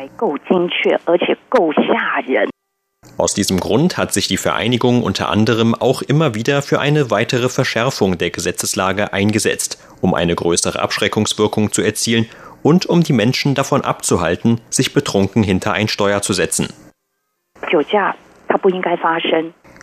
Aus 3.18 3.34
diesem 3.34 3.58
Grund 3.58 3.96
hat 3.96 4.12
sich 4.12 4.28
die 4.28 4.36
Vereinigung 4.36 5.02
unter 5.02 5.30
anderem 5.30 5.74
auch 5.74 6.02
immer 6.02 6.36
wieder 6.36 6.62
für 6.62 6.78
eine 6.78 7.10
weitere 7.10 7.48
Verschärfung 7.48 8.18
der 8.18 8.30
Gesetzeslage 8.30 9.12
eingesetzt, 9.12 9.78
um 10.00 10.14
eine 10.14 10.36
größere 10.36 10.78
Abschreckungswirkung 10.78 11.72
zu 11.72 11.82
erzielen 11.82 12.28
und 12.66 12.84
um 12.86 13.04
die 13.04 13.12
Menschen 13.12 13.54
davon 13.54 13.82
abzuhalten, 13.82 14.60
sich 14.70 14.92
betrunken 14.92 15.44
hinter 15.44 15.72
ein 15.72 15.86
Steuer 15.86 16.20
zu 16.20 16.32
setzen. 16.32 16.66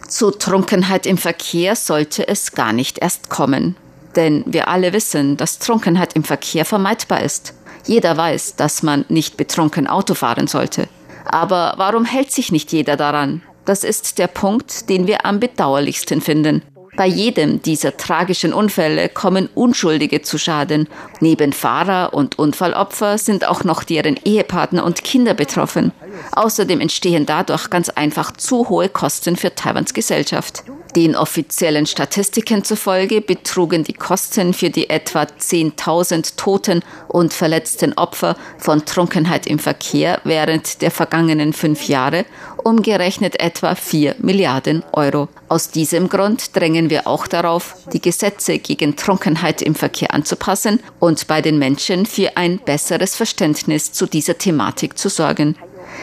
Zu 0.10 0.32
Trunkenheit 0.32 1.06
im 1.06 1.18
Verkehr 1.18 1.78
sollte 1.78 2.28
es 2.28 2.52
gar 2.52 2.74
nicht 2.74 3.00
erst 3.00 3.30
kommen. 3.30 3.78
Denn 4.18 4.44
wir 4.46 4.68
alle 4.68 4.92
wissen, 4.92 5.38
dass 5.38 5.60
Trunkenheit 5.60 6.14
im 6.18 6.26
Verkehr 6.26 6.66
vermeidbar 6.66 7.22
ist. 7.22 7.54
Jeder 7.86 8.18
weiß, 8.18 8.58
dass 8.58 8.84
man 8.84 9.06
nicht 9.08 9.38
betrunken 9.38 9.88
Auto 9.88 10.14
fahren 10.14 10.48
sollte. 10.48 10.90
Aber 11.26 11.76
warum 11.78 12.04
hält 12.04 12.34
sich 12.34 12.52
nicht 12.52 12.74
jeder 12.74 12.98
daran? 12.98 13.44
Das 13.64 13.86
ist 13.86 14.20
der 14.20 14.28
Punkt, 14.28 14.90
den 14.90 15.08
wir 15.08 15.26
am 15.26 15.40
bedauerlichsten 15.40 16.20
finden. 16.20 16.64
Bei 16.96 17.08
jedem 17.08 17.62
dieser 17.62 17.98
tragischen 17.98 18.54
Unfälle 18.54 19.10
kommen 19.10 19.50
Unschuldige 19.56 20.22
zu 20.22 20.38
Schaden. 20.38 20.88
Neben 21.20 21.52
Fahrer 21.52 22.14
und 22.14 22.38
Unfallopfer 22.38 23.18
sind 23.18 23.48
auch 23.48 23.64
noch 23.64 23.84
deren 23.84 24.20
Ehepartner 24.24 24.84
und 24.84 25.04
Kinder 25.04 25.34
betroffen. 25.34 25.92
Außerdem 26.34 26.82
entstehen 26.82 27.26
dadurch 27.26 27.70
ganz 27.70 27.90
einfach 27.90 28.32
zu 28.32 28.70
hohe 28.70 28.90
Kosten 28.90 29.36
für 29.36 29.56
Taiwans 29.56 29.94
Gesellschaft. 29.94 30.64
Den 30.96 31.16
offiziellen 31.16 31.88
Statistiken 31.88 32.64
zufolge 32.64 33.22
betrugen 33.22 33.84
die 33.84 33.94
Kosten 33.94 34.54
für 34.54 34.70
die 34.70 34.92
etwa 34.92 35.24
10.000 35.24 36.36
toten 36.36 36.84
und 37.08 37.34
verletzten 37.34 37.94
Opfer 37.94 38.38
von 38.60 38.86
Trunkenheit 38.86 39.48
im 39.48 39.58
Verkehr 39.58 40.22
während 40.24 40.84
der 40.84 40.92
vergangenen 40.92 41.54
fünf 41.54 41.88
Jahre 41.88 42.26
umgerechnet 42.64 43.40
etwa 43.40 43.74
4 43.74 44.18
Milliarden 44.20 44.84
Euro. 44.92 45.30
Aus 45.50 45.72
diesem 45.72 46.10
Grund 46.10 46.56
drängen 46.56 46.92
wir 46.92 47.08
auch 47.08 47.26
darauf, 47.26 47.76
die 47.92 48.02
Gesetze 48.02 48.60
gegen 48.60 48.96
Trunkenheit 48.96 49.64
im 49.64 49.74
Verkehr 49.74 50.14
anzupassen 50.14 50.80
und 51.00 51.26
bei 51.26 51.42
den 51.42 51.58
Menschen 51.58 52.06
für 52.06 52.38
ein 52.38 52.60
besseres 52.60 53.16
Verständnis 53.16 53.94
zu 53.94 54.06
dieser 54.06 54.38
Thematik 54.38 54.98
zu 55.00 55.10
sorgen. 55.10 55.56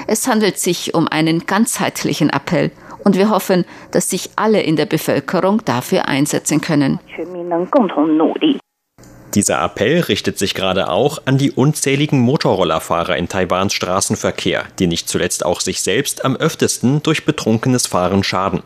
Es 0.07 0.27
handelt 0.27 0.59
sich 0.59 0.95
um 0.95 1.07
einen 1.09 1.47
ganzheitlichen 1.47 2.31
Appell 2.31 2.73
und 3.05 3.17
wir 3.17 3.31
hoffen, 3.31 3.65
dass 3.91 4.11
sich 4.11 4.31
alle 4.37 4.63
in 4.63 4.77
der 4.77 4.87
Bevölkerung 4.87 5.65
dafür 5.65 6.09
einsetzen 6.09 6.61
können. 6.61 6.99
Dieser 9.35 9.63
Appell 9.63 10.01
richtet 10.01 10.39
sich 10.39 10.55
gerade 10.55 10.89
auch 10.89 11.19
an 11.25 11.39
die 11.39 11.53
unzähligen 11.53 12.21
Motorrollerfahrer 12.21 13.17
in 13.17 13.29
Taiwans 13.29 13.75
Straßenverkehr, 13.75 14.65
die 14.79 14.89
nicht 14.89 15.09
zuletzt 15.09 15.47
auch 15.47 15.61
sich 15.61 15.83
selbst 15.83 16.25
am 16.25 16.35
öftesten 16.37 17.03
durch 17.03 17.25
betrunkenes 17.25 17.87
Fahren 17.87 18.25
schaden. 18.25 18.63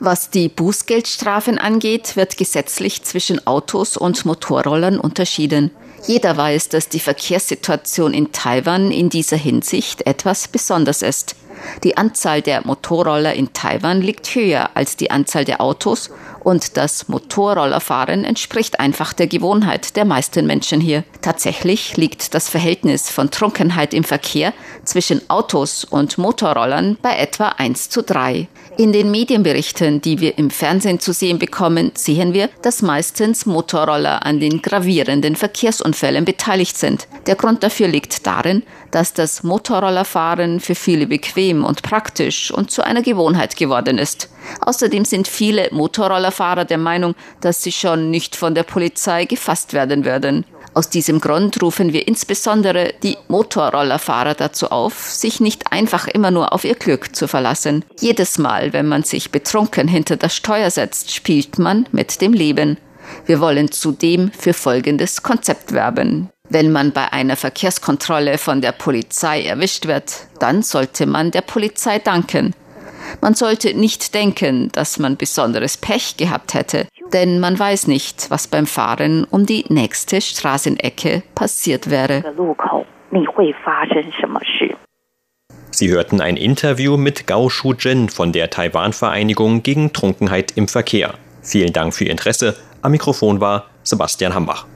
Was 0.00 0.30
die 0.30 0.48
Bußgeldstrafen 0.48 1.58
angeht, 1.58 2.16
wird 2.16 2.36
gesetzlich 2.36 3.02
zwischen 3.04 3.46
Autos 3.46 3.96
und 3.96 4.24
Motorrollern 4.26 4.98
unterschieden. 4.98 5.70
Jeder 6.06 6.36
weiß, 6.36 6.68
dass 6.68 6.88
die 6.88 7.00
Verkehrssituation 7.00 8.14
in 8.14 8.32
Taiwan 8.32 8.90
in 8.90 9.08
dieser 9.08 9.36
Hinsicht 9.36 10.06
etwas 10.06 10.48
besonders 10.48 11.02
ist. 11.02 11.36
Die 11.84 11.96
Anzahl 11.96 12.42
der 12.42 12.66
Motorroller 12.66 13.34
in 13.34 13.52
Taiwan 13.52 14.00
liegt 14.00 14.34
höher 14.34 14.70
als 14.74 14.96
die 14.96 15.10
Anzahl 15.10 15.44
der 15.44 15.60
Autos 15.60 16.10
und 16.40 16.76
das 16.76 17.08
Motorrollerfahren 17.08 18.24
entspricht 18.24 18.80
einfach 18.80 19.12
der 19.12 19.26
Gewohnheit 19.26 19.96
der 19.96 20.04
meisten 20.04 20.46
Menschen 20.46 20.80
hier. 20.80 21.04
Tatsächlich 21.22 21.96
liegt 21.96 22.34
das 22.34 22.48
Verhältnis 22.48 23.10
von 23.10 23.30
Trunkenheit 23.30 23.92
im 23.94 24.04
Verkehr 24.04 24.52
zwischen 24.84 25.28
Autos 25.28 25.84
und 25.84 26.18
Motorrollern 26.18 26.96
bei 27.02 27.16
etwa 27.16 27.48
1 27.48 27.90
zu 27.90 28.02
3. 28.02 28.48
In 28.80 28.92
den 28.92 29.10
Medienberichten, 29.10 30.00
die 30.00 30.20
wir 30.20 30.38
im 30.38 30.50
Fernsehen 30.50 31.00
zu 31.00 31.12
sehen 31.12 31.40
bekommen, 31.40 31.90
sehen 31.96 32.32
wir, 32.32 32.48
dass 32.62 32.80
meistens 32.80 33.44
Motorroller 33.44 34.24
an 34.24 34.38
den 34.38 34.62
gravierenden 34.62 35.34
Verkehrsunfällen 35.34 36.24
beteiligt 36.24 36.78
sind. 36.78 37.08
Der 37.26 37.34
Grund 37.34 37.64
dafür 37.64 37.88
liegt 37.88 38.24
darin, 38.24 38.62
dass 38.92 39.14
das 39.14 39.42
Motorrollerfahren 39.42 40.60
für 40.60 40.76
viele 40.76 41.08
bequem 41.08 41.64
und 41.64 41.82
praktisch 41.82 42.52
und 42.52 42.70
zu 42.70 42.84
einer 42.84 43.02
Gewohnheit 43.02 43.56
geworden 43.56 43.98
ist. 43.98 44.30
Außerdem 44.60 45.04
sind 45.04 45.26
viele 45.26 45.70
Motorrollerfahrer 45.72 46.64
der 46.64 46.78
Meinung, 46.78 47.16
dass 47.40 47.64
sie 47.64 47.72
schon 47.72 48.12
nicht 48.12 48.36
von 48.36 48.54
der 48.54 48.62
Polizei 48.62 49.24
gefasst 49.24 49.72
werden 49.72 50.04
würden. 50.04 50.44
Aus 50.78 50.90
diesem 50.90 51.20
Grund 51.20 51.60
rufen 51.60 51.92
wir 51.92 52.06
insbesondere 52.06 52.94
die 53.02 53.16
Motorrollerfahrer 53.26 54.34
dazu 54.34 54.70
auf, 54.70 55.10
sich 55.10 55.40
nicht 55.40 55.72
einfach 55.72 56.06
immer 56.06 56.30
nur 56.30 56.52
auf 56.52 56.64
ihr 56.64 56.76
Glück 56.76 57.16
zu 57.16 57.26
verlassen. 57.26 57.84
Jedes 57.98 58.38
Mal, 58.38 58.72
wenn 58.72 58.86
man 58.86 59.02
sich 59.02 59.32
betrunken 59.32 59.88
hinter 59.88 60.16
das 60.16 60.36
Steuer 60.36 60.70
setzt, 60.70 61.12
spielt 61.12 61.58
man 61.58 61.88
mit 61.90 62.20
dem 62.20 62.32
Leben. 62.32 62.76
Wir 63.26 63.40
wollen 63.40 63.72
zudem 63.72 64.30
für 64.30 64.54
folgendes 64.54 65.24
Konzept 65.24 65.72
werben. 65.72 66.28
Wenn 66.48 66.70
man 66.70 66.92
bei 66.92 67.12
einer 67.12 67.34
Verkehrskontrolle 67.34 68.38
von 68.38 68.60
der 68.60 68.70
Polizei 68.70 69.42
erwischt 69.42 69.88
wird, 69.88 70.28
dann 70.38 70.62
sollte 70.62 71.06
man 71.06 71.32
der 71.32 71.42
Polizei 71.42 71.98
danken. 71.98 72.54
Man 73.20 73.34
sollte 73.34 73.74
nicht 73.74 74.14
denken, 74.14 74.70
dass 74.72 74.98
man 74.98 75.16
besonderes 75.16 75.76
Pech 75.76 76.16
gehabt 76.16 76.54
hätte, 76.54 76.86
denn 77.12 77.40
man 77.40 77.58
weiß 77.58 77.86
nicht, 77.86 78.30
was 78.30 78.48
beim 78.48 78.66
Fahren 78.66 79.24
um 79.30 79.46
die 79.46 79.64
nächste 79.68 80.20
Straßenecke 80.20 81.22
passiert 81.34 81.90
wäre. 81.90 82.24
Sie 85.70 85.90
hörten 85.90 86.20
ein 86.20 86.36
Interview 86.36 86.96
mit 86.96 87.26
Gao 87.26 87.48
Shuzhen 87.48 88.08
von 88.08 88.32
der 88.32 88.50
Taiwan-Vereinigung 88.50 89.62
gegen 89.62 89.92
Trunkenheit 89.92 90.56
im 90.56 90.66
Verkehr. 90.66 91.14
Vielen 91.42 91.72
Dank 91.72 91.94
für 91.94 92.04
Ihr 92.04 92.10
Interesse. 92.10 92.56
Am 92.82 92.92
Mikrofon 92.92 93.40
war 93.40 93.66
Sebastian 93.82 94.34
Hambach. 94.34 94.66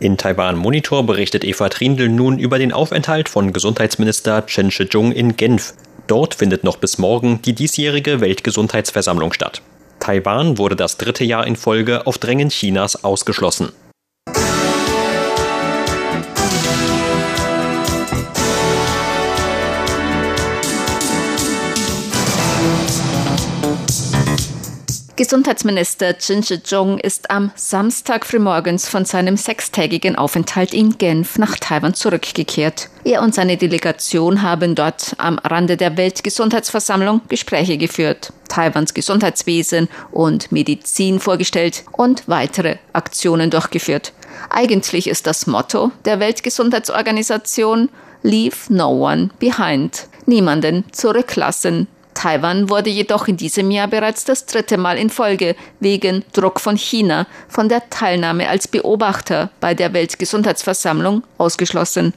In 0.00 0.16
Taiwan 0.16 0.56
Monitor 0.56 1.04
berichtet 1.04 1.44
Eva 1.44 1.68
Trindl 1.68 2.08
nun 2.08 2.38
über 2.38 2.58
den 2.58 2.72
Aufenthalt 2.72 3.28
von 3.28 3.52
Gesundheitsminister 3.52 4.46
Chen 4.46 4.70
Shih-chung 4.70 5.12
in 5.12 5.36
Genf. 5.36 5.74
Dort 6.06 6.34
findet 6.34 6.64
noch 6.64 6.78
bis 6.78 6.96
morgen 6.96 7.42
die 7.42 7.54
diesjährige 7.54 8.22
Weltgesundheitsversammlung 8.22 9.34
statt. 9.34 9.60
Taiwan 9.98 10.56
wurde 10.56 10.74
das 10.74 10.96
dritte 10.96 11.22
Jahr 11.22 11.46
in 11.46 11.54
Folge 11.54 12.06
auf 12.06 12.16
Drängen 12.16 12.48
Chinas 12.48 13.04
ausgeschlossen. 13.04 13.72
Gesundheitsminister 25.20 26.16
Jin 26.18 26.42
Shih-chung 26.42 26.98
ist 26.98 27.30
am 27.30 27.50
Samstag 27.54 28.24
frühmorgens 28.24 28.88
von 28.88 29.04
seinem 29.04 29.36
sechstägigen 29.36 30.16
Aufenthalt 30.16 30.72
in 30.72 30.96
Genf 30.96 31.36
nach 31.36 31.56
Taiwan 31.56 31.92
zurückgekehrt. 31.92 32.88
Er 33.04 33.20
und 33.20 33.34
seine 33.34 33.58
Delegation 33.58 34.40
haben 34.40 34.74
dort 34.74 35.14
am 35.18 35.38
Rande 35.38 35.76
der 35.76 35.98
Weltgesundheitsversammlung 35.98 37.20
Gespräche 37.28 37.76
geführt, 37.76 38.32
Taiwans 38.48 38.94
Gesundheitswesen 38.94 39.90
und 40.10 40.50
Medizin 40.52 41.20
vorgestellt 41.20 41.84
und 41.92 42.26
weitere 42.26 42.76
Aktionen 42.94 43.50
durchgeführt. 43.50 44.14
Eigentlich 44.48 45.06
ist 45.06 45.26
das 45.26 45.46
Motto 45.46 45.92
der 46.06 46.18
Weltgesundheitsorganisation 46.18 47.90
Leave 48.22 48.56
no 48.70 48.88
one 48.88 49.28
behind. 49.38 50.08
Niemanden 50.24 50.84
zurücklassen. 50.92 51.88
Taiwan 52.20 52.68
wurde 52.68 52.90
jedoch 52.90 53.28
in 53.28 53.38
diesem 53.38 53.70
Jahr 53.70 53.88
bereits 53.88 54.26
das 54.26 54.44
dritte 54.44 54.76
Mal 54.76 54.98
in 54.98 55.08
Folge 55.08 55.56
wegen 55.80 56.22
Druck 56.34 56.60
von 56.60 56.76
China 56.76 57.26
von 57.48 57.70
der 57.70 57.88
Teilnahme 57.88 58.46
als 58.46 58.68
Beobachter 58.68 59.48
bei 59.58 59.72
der 59.72 59.94
Weltgesundheitsversammlung 59.94 61.22
ausgeschlossen. 61.38 62.12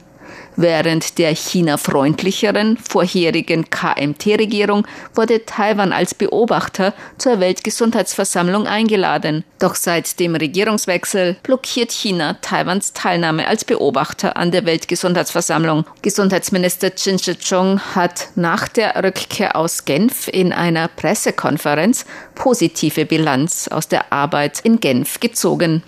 Während 0.56 1.18
der 1.18 1.34
China-freundlicheren 1.34 2.76
vorherigen 2.76 3.70
KMT-Regierung 3.70 4.86
wurde 5.14 5.44
Taiwan 5.44 5.92
als 5.92 6.14
Beobachter 6.14 6.94
zur 7.18 7.40
Weltgesundheitsversammlung 7.40 8.66
eingeladen. 8.66 9.44
Doch 9.58 9.74
seit 9.74 10.20
dem 10.20 10.36
Regierungswechsel 10.36 11.36
blockiert 11.42 11.90
China 11.90 12.34
Taiwans 12.40 12.92
Teilnahme 12.92 13.48
als 13.48 13.64
Beobachter 13.64 14.36
an 14.36 14.50
der 14.50 14.64
Weltgesundheitsversammlung. 14.66 15.86
Gesundheitsminister 16.02 16.94
Chin 16.94 17.18
Shih-chung 17.18 17.80
hat 17.94 18.28
nach 18.34 18.68
der 18.68 19.02
Rückkehr 19.02 19.56
aus 19.56 19.84
Genf 19.84 20.28
in 20.28 20.52
einer 20.52 20.88
Pressekonferenz 20.88 22.04
positive 22.34 23.06
Bilanz 23.06 23.68
aus 23.68 23.88
der 23.88 24.12
Arbeit 24.12 24.60
in 24.60 24.80
Genf 24.80 25.20
gezogen. 25.20 25.82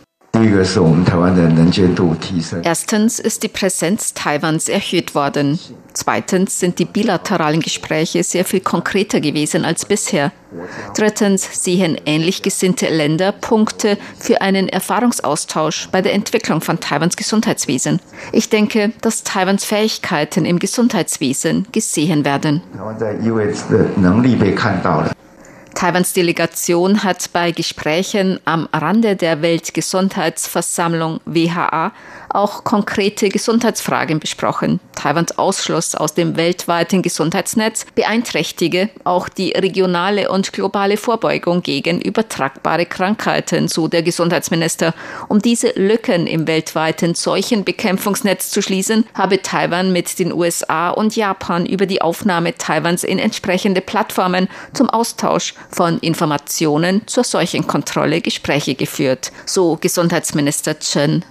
Erstens 2.62 3.18
ist 3.18 3.42
die 3.42 3.48
Präsenz 3.48 4.14
Taiwans 4.14 4.68
erhöht 4.68 5.14
worden. 5.14 5.58
Zweitens 5.94 6.60
sind 6.60 6.78
die 6.78 6.84
bilateralen 6.84 7.60
Gespräche 7.60 8.22
sehr 8.22 8.44
viel 8.44 8.60
konkreter 8.60 9.20
gewesen 9.20 9.64
als 9.64 9.86
bisher. 9.86 10.32
Drittens 10.94 11.64
sehen 11.64 11.98
ähnlich 12.04 12.42
gesinnte 12.42 12.88
Länder 12.88 13.32
Punkte 13.32 13.96
für 14.18 14.42
einen 14.42 14.68
Erfahrungsaustausch 14.68 15.88
bei 15.90 16.02
der 16.02 16.12
Entwicklung 16.12 16.60
von 16.60 16.80
Taiwans 16.80 17.16
Gesundheitswesen. 17.16 18.00
Ich 18.32 18.50
denke, 18.50 18.92
dass 19.00 19.22
Taiwans 19.22 19.64
Fähigkeiten 19.64 20.44
im 20.44 20.58
Gesundheitswesen 20.58 21.66
gesehen 21.72 22.24
werden. 22.24 22.62
Taiwans 25.76 26.14
Delegation 26.14 27.04
hat 27.04 27.30
bei 27.34 27.52
Gesprächen 27.52 28.40
am 28.46 28.66
Rande 28.72 29.14
der 29.14 29.42
Weltgesundheitsversammlung 29.42 31.20
WHA 31.26 31.92
auch 32.30 32.64
konkrete 32.64 33.28
Gesundheitsfragen 33.28 34.18
besprochen. 34.18 34.80
Taiwans 34.94 35.36
Ausschluss 35.36 35.94
aus 35.94 36.14
dem 36.14 36.36
weltweiten 36.36 37.02
Gesundheitsnetz 37.02 37.84
beeinträchtige 37.94 38.88
auch 39.04 39.28
die 39.28 39.52
regionale 39.52 40.30
und 40.30 40.52
globale 40.54 40.96
Vorbeugung 40.96 41.62
gegen 41.62 42.00
übertragbare 42.00 42.86
Krankheiten, 42.86 43.68
so 43.68 43.86
der 43.86 44.02
Gesundheitsminister. 44.02 44.94
Um 45.28 45.42
diese 45.42 45.72
Lücken 45.76 46.26
im 46.26 46.46
weltweiten 46.46 47.14
Seuchenbekämpfungsnetz 47.14 48.50
zu 48.50 48.62
schließen, 48.62 49.06
habe 49.12 49.42
Taiwan 49.42 49.92
mit 49.92 50.18
den 50.18 50.32
USA 50.32 50.90
und 50.90 51.16
Japan 51.16 51.66
über 51.66 51.84
die 51.84 52.00
Aufnahme 52.00 52.56
Taiwans 52.56 53.04
in 53.04 53.18
entsprechende 53.18 53.82
Plattformen 53.82 54.48
zum 54.72 54.88
Austausch 54.88 55.54
von 55.70 55.98
Informationen 55.98 57.02
zur 57.06 57.24
Seuchenkontrolle 57.24 58.20
Gespräche 58.20 58.74
geführt, 58.74 59.32
so 59.44 59.76
Gesundheitsminister 59.80 60.78
Chen. 60.78 61.24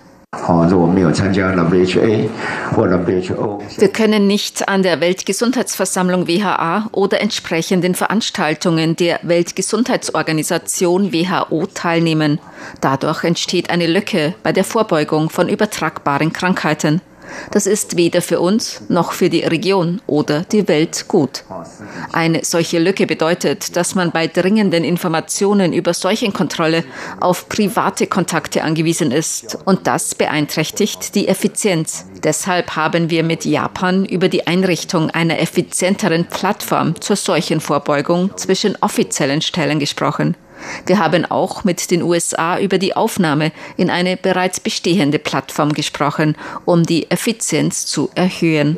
Wir 3.78 3.88
können 3.89 4.28
nicht 4.28 4.67
an 4.67 4.84
der 4.84 5.00
Weltgesundheitsversammlung 5.00 6.28
WHA 6.28 6.89
oder 6.91 7.21
entsprechenden 7.21 7.95
Veranstaltungen 7.95 8.98
der 8.98 9.19
Weltgesundheitsorganisation 9.24 11.13
WHO 11.13 11.67
teilnehmen. 11.74 12.39
Dadurch 12.82 13.24
entsteht 13.24 13.69
eine 13.69 13.88
Lücke 13.88 14.36
bei 14.43 14.52
der 14.52 14.65
Vorbeugung 14.65 15.30
von 15.30 15.48
übertragbaren 15.48 16.34
Krankheiten. 16.34 17.02
Das 17.51 17.67
ist 17.67 17.97
weder 17.97 18.21
für 18.21 18.39
uns 18.39 18.81
noch 18.89 19.11
für 19.11 19.29
die 19.29 19.41
Region 19.41 20.01
oder 20.07 20.41
die 20.41 20.67
Welt 20.67 21.07
gut. 21.07 21.43
Eine 22.11 22.43
solche 22.43 22.79
Lücke 22.79 23.07
bedeutet, 23.07 23.75
dass 23.75 23.95
man 23.95 24.11
bei 24.11 24.27
dringenden 24.27 24.83
Informationen 24.83 25.73
über 25.73 25.93
Seuchenkontrolle 25.93 26.83
auf 27.19 27.49
private 27.49 28.07
Kontakte 28.07 28.63
angewiesen 28.63 29.11
ist 29.11 29.57
und 29.65 29.88
das 29.88 30.15
beeinträchtigt 30.15 31.15
die 31.15 31.27
Effizienz. 31.27 32.05
Deshalb 32.23 32.75
haben 32.75 33.09
wir 33.09 33.23
mit 33.23 33.45
Japan 33.45 34.05
über 34.05 34.29
die 34.29 34.47
Einrichtung 34.47 35.09
einer 35.09 35.39
effizienteren 35.39 36.25
Plattform 36.25 36.99
zur 37.01 37.15
Seuchenvorbeugung 37.15 38.35
zwischen 38.38 38.77
offiziellen 38.81 39.41
Stellen 39.41 39.79
gesprochen. 39.79 40.35
Wir 40.86 40.99
haben 40.99 41.25
auch 41.25 41.63
mit 41.63 41.91
den 41.91 42.01
USA 42.01 42.60
über 42.60 42.78
die 42.78 42.95
Aufnahme 42.95 43.51
in 43.78 43.89
eine 43.89 44.17
bereits 44.17 44.60
bestehende 44.60 45.19
Plattform 45.19 45.73
gesprochen, 45.73 46.36
um 46.65 46.84
die 46.84 47.10
Effizienz 47.10 47.86
zu 47.86 48.10
erhöhen. 48.15 48.78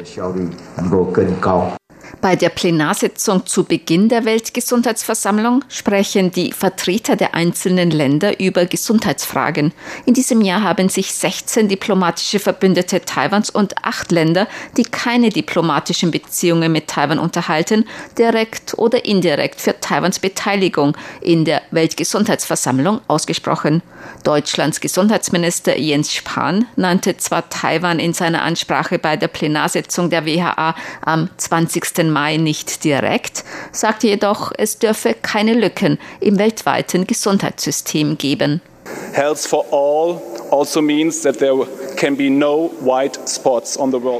Bei 2.22 2.36
der 2.36 2.50
Plenarsitzung 2.50 3.46
zu 3.46 3.64
Beginn 3.64 4.10
der 4.10 4.26
Weltgesundheitsversammlung 4.26 5.64
sprechen 5.70 6.32
die 6.32 6.52
Vertreter 6.52 7.16
der 7.16 7.36
einzelnen 7.36 7.92
Länder 7.92 8.40
über 8.40 8.66
Gesundheitsfragen. 8.66 9.72
In 10.06 10.14
diesem 10.14 10.42
Jahr 10.42 10.64
haben 10.64 10.90
sich 10.90 11.14
16 11.14 11.68
diplomatische 11.68 12.40
Verbündete 12.40 13.02
Taiwans 13.02 13.50
und 13.50 13.76
acht 13.84 14.12
Länder, 14.12 14.48
die 14.78 14.84
keine 14.84 15.30
diplomatischen 15.30 16.12
Beziehungen 16.12 16.72
mit 16.72 16.88
Taiwan 16.88 17.20
unterhalten, 17.20 17.86
direkt 18.18 18.78
oder 18.78 19.06
indirekt 19.06 19.62
für 19.62 19.80
Taiwans 19.80 20.20
Beteiligung 20.20 20.98
in 21.22 21.46
der 21.46 21.62
Weltgesundheitsversammlung 21.72 23.02
ausgesprochen. 23.08 23.84
Deutschlands 24.24 24.82
Gesundheitsminister 24.82 25.78
Jens 25.78 26.14
Spahn 26.14 26.66
nannte 26.76 27.18
zwar 27.18 27.50
Taiwan 27.50 28.00
in 28.00 28.14
seiner 28.14 28.42
Ansprache 28.42 29.00
bei 29.00 29.18
der 29.18 29.28
Plenarsitzung 29.28 30.10
der 30.10 30.26
WHA 30.26 30.76
am 31.02 31.30
20. 31.38 31.97
Mai 32.04 32.38
nicht 32.38 32.84
direkt, 32.84 33.44
sagte 33.72 34.08
jedoch, 34.08 34.52
es 34.58 34.80
dürfe 34.80 35.16
keine 35.22 35.54
Lücken 35.54 36.00
im 36.20 36.40
weltweiten 36.40 37.08
Gesundheitssystem 37.08 38.18
geben. 38.18 38.62
Also 40.52 40.82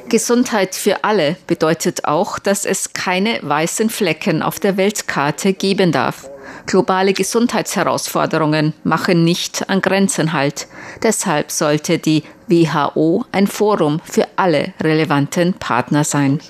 Gesundheit 0.10 0.76
für 0.76 1.04
alle 1.04 1.38
bedeutet 1.48 2.06
auch, 2.06 2.40
dass 2.40 2.66
es 2.66 2.94
keine 2.94 3.40
weißen 3.42 3.90
Flecken 3.90 4.42
auf 4.42 4.60
der 4.60 4.78
Weltkarte 4.78 5.54
geben 5.54 5.92
darf. 5.92 6.30
Globale 6.66 7.14
Gesundheitsherausforderungen 7.14 8.74
machen 8.84 9.24
nicht 9.24 9.70
an 9.70 9.82
Grenzen 9.82 10.34
halt. 10.34 10.68
Deshalb 11.02 11.52
sollte 11.52 11.98
die 11.98 12.24
WHO 12.48 13.24
ein 13.32 13.48
Forum 13.48 14.02
für 14.04 14.28
alle 14.36 14.74
relevanten 14.82 15.54
Partner 15.54 16.04
sein. 16.04 16.42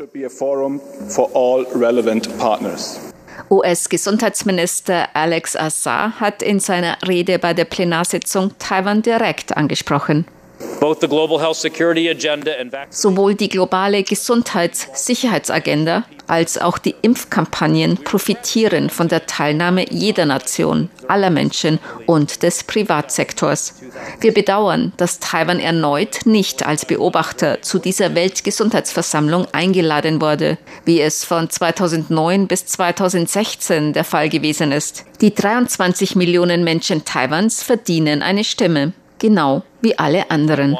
US-Gesundheitsminister 3.49 5.09
Alex 5.15 5.55
Azar 5.55 6.19
hat 6.19 6.41
in 6.41 6.59
seiner 6.59 6.97
Rede 7.07 7.39
bei 7.39 7.53
der 7.53 7.65
Plenarsitzung 7.65 8.51
Taiwan 8.59 9.01
direkt 9.01 9.55
angesprochen. 9.55 10.25
Sowohl 12.89 13.35
die 13.35 13.49
globale 13.49 14.03
Gesundheitssicherheitsagenda 14.03 16.03
als 16.27 16.57
auch 16.57 16.77
die 16.77 16.95
Impfkampagnen 17.01 17.97
profitieren 18.03 18.89
von 18.89 19.07
der 19.07 19.25
Teilnahme 19.25 19.85
jeder 19.89 20.25
Nation. 20.25 20.89
aller 21.07 21.29
Menschen 21.29 21.79
und 22.05 22.43
des 22.43 22.65
Privatsektors. 22.65 23.75
Wir 24.19 24.33
bedauern, 24.33 24.91
dass 24.97 25.19
Taiwan 25.19 25.59
erneut 25.59 26.25
nicht 26.25 26.65
als 26.65 26.85
Beobachter 26.85 27.61
zu 27.61 27.79
dieser 27.79 28.13
Weltgesundheitsversammlung 28.13 29.47
eingeladen 29.53 30.19
wurde, 30.19 30.57
wie 30.83 30.99
es 30.99 31.23
von 31.23 31.49
2009 31.49 32.47
bis 32.47 32.65
2016 32.65 33.93
der 33.93 34.03
Fall 34.03 34.27
gewesen 34.27 34.73
ist. 34.73 35.05
Die 35.21 35.33
23 35.33 36.17
Millionen 36.17 36.65
Menschen 36.65 37.05
Taiwans 37.05 37.63
verdienen 37.63 38.21
eine 38.21 38.43
Stimme 38.43 38.91
genau 39.19 39.63
wie 39.81 39.97
alle 39.97 40.29
anderen. 40.31 40.77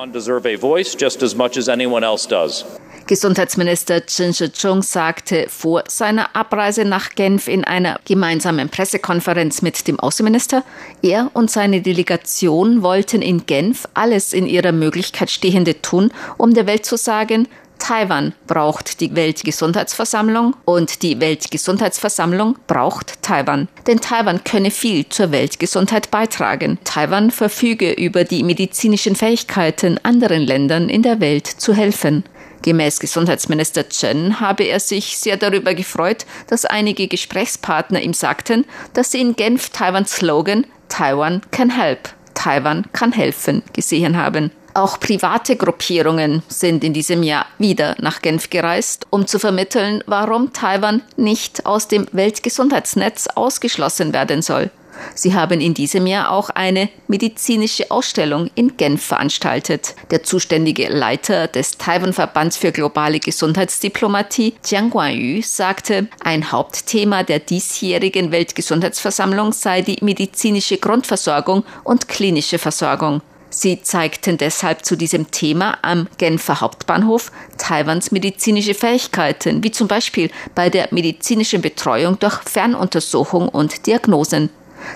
Gesundheitsminister 3.08 4.06
Chen 4.06 4.34
Shih-chung 4.34 4.82
sagte 4.82 5.46
vor 5.48 5.84
seiner 5.88 6.36
Abreise 6.36 6.84
nach 6.84 7.12
Genf 7.12 7.48
in 7.48 7.64
einer 7.64 8.00
gemeinsamen 8.06 8.68
Pressekonferenz 8.68 9.62
mit 9.62 9.88
dem 9.88 9.98
Außenminister, 9.98 10.64
er 11.02 11.32
und 11.34 11.50
seine 11.50 11.82
Delegation 11.82 12.84
wollten 12.84 13.22
in 13.22 13.46
Genf 13.46 13.88
alles 13.94 14.34
in 14.34 14.46
ihrer 14.46 14.74
Möglichkeit 14.74 15.30
Stehende 15.32 15.82
tun, 15.82 16.12
um 16.38 16.54
der 16.54 16.68
Welt 16.68 16.86
zu 16.86 16.98
sagen, 16.98 17.48
Taiwan 17.88 18.34
braucht 18.48 19.00
die 19.00 19.16
Weltgesundheitsversammlung 19.16 20.58
und 20.66 21.04
die 21.04 21.22
Weltgesundheitsversammlung 21.22 22.58
braucht 22.68 23.24
Taiwan. 23.24 23.70
Denn 23.88 24.02
Taiwan 24.02 24.44
könne 24.44 24.72
viel 24.72 25.08
zur 25.08 25.32
Weltgesundheit 25.32 26.12
beitragen. 26.12 26.80
Taiwan 26.84 27.32
verfüge 27.32 27.94
über 27.94 28.26
die 28.26 28.44
medizinischen 28.44 29.16
Fähigkeiten, 29.16 30.02
anderen 30.04 30.42
Ländern 30.42 30.90
in 30.90 31.02
der 31.02 31.22
Welt 31.22 31.48
zu 31.48 31.74
helfen. 31.74 32.26
Gemäß 32.62 33.00
Gesundheitsminister 33.00 33.88
Chen 33.88 34.42
habe 34.42 34.64
er 34.64 34.82
sich 34.82 35.18
sehr 35.18 35.38
darüber 35.38 35.74
gefreut, 35.74 36.26
dass 36.48 36.66
einige 36.66 37.08
Gesprächspartner 37.08 38.02
ihm 38.02 38.14
sagten, 38.14 38.66
dass 38.96 39.12
sie 39.14 39.22
in 39.22 39.38
Genf 39.38 39.70
Taiwans 39.70 40.14
Slogan 40.14 40.68
Taiwan 40.90 41.40
can 41.52 41.70
help, 41.70 42.10
Taiwan 42.34 42.86
kann 42.92 43.14
helfen 43.14 43.64
gesehen 43.72 44.18
haben. 44.18 44.52
Auch 44.78 45.00
private 45.00 45.56
Gruppierungen 45.56 46.44
sind 46.50 46.84
in 46.84 46.94
diesem 46.94 47.24
Jahr 47.24 47.48
wieder 47.58 47.96
nach 47.98 48.22
Genf 48.22 48.52
gereist, 48.52 49.08
um 49.10 49.26
zu 49.26 49.40
vermitteln, 49.40 50.04
warum 50.06 50.54
Taiwan 50.54 51.02
nicht 51.16 51.66
aus 51.66 51.88
dem 51.88 52.08
Weltgesundheitsnetz 52.12 53.26
ausgeschlossen 53.34 54.14
werden 54.14 54.44
soll. 54.44 54.70
Sie 55.16 55.34
haben 55.34 55.62
in 55.62 55.74
diesem 55.74 56.06
Jahr 56.06 56.30
auch 56.30 56.52
eine 56.52 56.90
medizinische 57.08 57.90
Ausstellung 57.90 58.52
in 58.54 58.78
Genf 58.78 59.04
veranstaltet. 59.04 59.96
Der 60.12 60.22
zuständige 60.22 60.90
Leiter 60.90 61.48
des 61.48 61.80
Taiwan-Verbands 61.80 62.58
für 62.58 62.72
globale 62.72 63.20
Gesundheitsdiplomatie, 63.20 64.54
Jiang 64.64 64.92
Guanyu, 64.92 65.42
sagte, 65.42 66.08
ein 66.24 66.52
Hauptthema 66.52 67.24
der 67.24 67.40
diesjährigen 67.40 68.32
Weltgesundheitsversammlung 68.32 69.54
sei 69.54 69.82
die 69.82 69.98
medizinische 70.02 70.78
Grundversorgung 70.78 71.64
und 71.84 72.08
klinische 72.08 72.60
Versorgung. 72.60 73.24
Sie 73.60 73.82
zeigten 73.82 74.38
deshalb 74.38 74.86
zu 74.86 74.96
diesem 74.96 75.32
Thema 75.32 75.80
am 75.82 76.08
Genfer 76.20 76.62
Hauptbahnhof 76.62 77.32
Taiwans 77.58 78.12
medizinische 78.12 78.76
Fähigkeiten, 78.76 79.64
wie 79.64 79.72
zum 79.72 79.88
Beispiel 79.88 80.30
bei 80.54 80.70
der 80.70 80.90
medizinischen 80.92 81.64
Betreuung 81.64 82.20
durch 82.20 82.36
Fernuntersuchung 82.44 83.50
und 83.50 83.88
Diagnosen. 83.88 84.52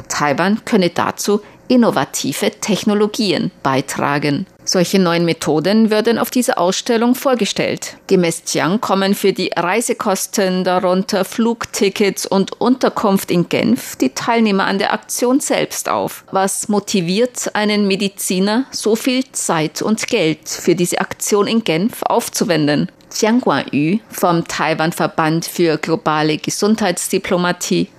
Taiwan 0.10 0.64
könne 0.64 0.92
dazu 0.92 1.42
innovative 1.70 2.52
Technologien 2.52 3.50
beitragen. 3.64 4.46
Solche 4.64 5.00
neuen 5.00 5.26
Methoden 5.26 5.90
werden 5.90 6.18
auf 6.18 6.30
dieser 6.30 6.58
Ausstellung 6.58 7.16
vorgestellt. 7.16 7.98
Gemäß 8.08 8.44
Jiang 8.48 8.80
kommen 8.80 9.16
für 9.16 9.34
die 9.34 9.52
Reisekosten, 9.56 10.64
darunter 10.64 11.26
Flugtickets 11.26 12.26
und 12.26 12.60
Unterkunft 12.62 13.32
in 13.32 13.50
Genf, 13.50 13.96
die 13.96 14.10
Teilnehmer 14.10 14.66
an 14.66 14.78
der 14.78 14.94
Aktion 14.94 15.40
selbst 15.40 15.90
auf. 15.90 16.24
Was 16.32 16.70
motiviert 16.70 17.56
einen 17.56 17.88
Mediziner, 17.88 18.66
so 18.72 18.96
viel 18.96 19.24
Zeit 19.32 19.82
und 19.82 20.08
Geld 20.08 20.48
für 20.48 20.76
diese 20.76 21.00
Aktion 21.00 21.48
in 21.48 21.64
Genf 21.64 22.04
aufzuwenden? 22.04 22.92
Jiang 23.14 23.42
Guanyu 23.42 24.00
vom 24.10 24.48
Taiwan-Verband 24.48 25.46
für 25.46 25.78
globale 25.78 26.38
Gesundheitsdiplomatie 26.38 27.90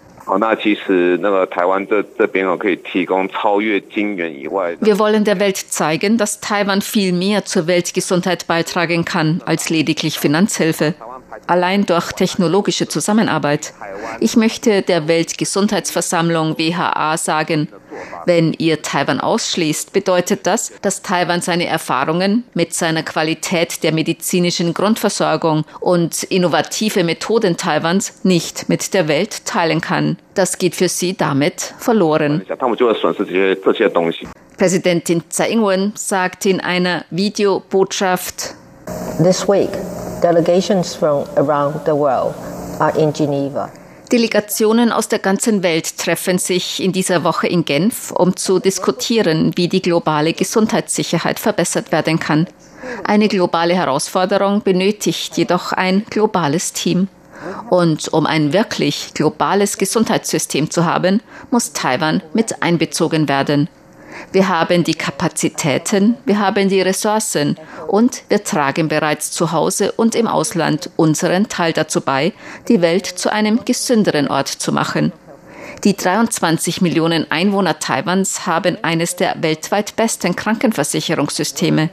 wir 4.80 4.98
wollen 4.98 5.24
der 5.24 5.40
Welt 5.40 5.56
zeigen, 5.56 6.18
dass 6.18 6.40
Taiwan 6.40 6.80
viel 6.82 7.12
mehr 7.12 7.44
zur 7.44 7.66
Weltgesundheit 7.66 8.46
beitragen 8.46 9.04
kann 9.04 9.42
als 9.44 9.70
lediglich 9.70 10.18
Finanzhilfe. 10.18 10.94
Allein 11.46 11.87
durch 11.87 12.12
technologische 12.12 12.88
Zusammenarbeit. 12.88 13.74
Ich 14.20 14.37
möchte 14.37 14.82
der 14.82 15.08
Weltgesundheitsversammlung 15.08 16.58
WHA 16.58 17.16
sagen, 17.16 17.68
wenn 18.26 18.52
ihr 18.54 18.82
Taiwan 18.82 19.20
ausschließt, 19.20 19.92
bedeutet 19.92 20.46
das, 20.46 20.72
dass 20.82 21.02
Taiwan 21.02 21.40
seine 21.40 21.66
Erfahrungen 21.66 22.44
mit 22.54 22.74
seiner 22.74 23.02
Qualität 23.02 23.82
der 23.82 23.92
medizinischen 23.92 24.74
Grundversorgung 24.74 25.64
und 25.80 26.22
innovative 26.24 27.04
Methoden 27.04 27.56
Taiwans 27.56 28.24
nicht 28.24 28.68
mit 28.68 28.94
der 28.94 29.08
Welt 29.08 29.44
teilen 29.44 29.80
kann. 29.80 30.18
Das 30.35 30.58
geht 30.58 30.74
für 30.74 30.88
sie 30.88 31.16
damit 31.16 31.74
verloren. 31.78 32.42
Präsidentin 34.58 35.22
Tsai 35.28 35.50
Ing-wen 35.50 35.92
sagt 35.96 36.46
in 36.46 36.61
einer 36.61 37.04
Videobotschaft, 37.11 38.54
This 39.22 39.48
week 39.48 39.70
Delegations 40.22 40.94
from 40.94 41.24
around 41.37 41.85
the 41.85 41.94
world 41.94 42.35
are 42.78 42.96
in 42.96 43.12
Geneva. 43.12 43.70
Delegationen 44.12 44.92
aus 44.92 45.09
der 45.09 45.18
ganzen 45.18 45.62
Welt 45.62 45.96
treffen 45.96 46.37
sich 46.37 46.83
in 46.83 46.92
dieser 46.92 47.25
Woche 47.25 47.46
in 47.46 47.64
Genf, 47.64 48.11
um 48.11 48.37
zu 48.37 48.59
diskutieren, 48.59 49.53
wie 49.57 49.68
die 49.68 49.81
globale 49.81 50.35
Gesundheitssicherheit 50.35 51.40
verbessert 51.40 51.92
werden 51.92 52.20
kann. 52.20 52.46
Eine 53.05 53.29
globale 53.29 53.75
Herausforderung 53.75 54.62
benötigt 54.62 55.38
jedoch 55.38 55.72
ein 55.72 56.05
globales 56.11 56.75
Team. 56.75 57.09
Und 57.70 58.12
um 58.12 58.27
ein 58.27 58.53
wirklich 58.53 59.14
globales 59.14 59.79
Gesundheitssystem 59.79 60.70
zu 60.70 60.85
haben, 60.85 61.22
muss 61.51 61.72
Taiwan 61.72 62.22
mit 62.35 62.62
einbezogen 62.62 63.29
werden. 63.29 63.70
Wir 64.33 64.48
haben 64.48 64.85
die 64.85 64.94
Kapazitäten, 64.94 66.16
wir 66.25 66.38
haben 66.38 66.68
die 66.68 66.81
Ressourcen 66.81 67.57
und 67.88 68.22
wir 68.29 68.44
tragen 68.44 68.88
bereits 68.88 69.31
zu 69.31 69.53
Hause 69.53 69.92
und 69.92 70.14
im 70.14 70.27
Ausland 70.27 70.90
unseren 70.96 71.48
Teil 71.48 71.72
dazu 71.72 72.01
bei, 72.01 72.33
die 72.68 72.81
Welt 72.81 73.07
zu 73.07 73.33
einem 73.33 73.64
gesünderen 73.64 74.29
Ort 74.29 74.48
zu 74.48 74.72
machen. 74.72 75.12
Die 75.85 75.97
23 75.97 76.81
Millionen 76.81 77.29
Einwohner 77.33 77.81
Taiwans 77.81 78.47
haben 78.47 78.79
eines 78.83 79.16
der 79.16 79.42
weltweit 79.42 79.97
besten 79.97 80.37
Krankenversicherungssysteme. 80.37 81.90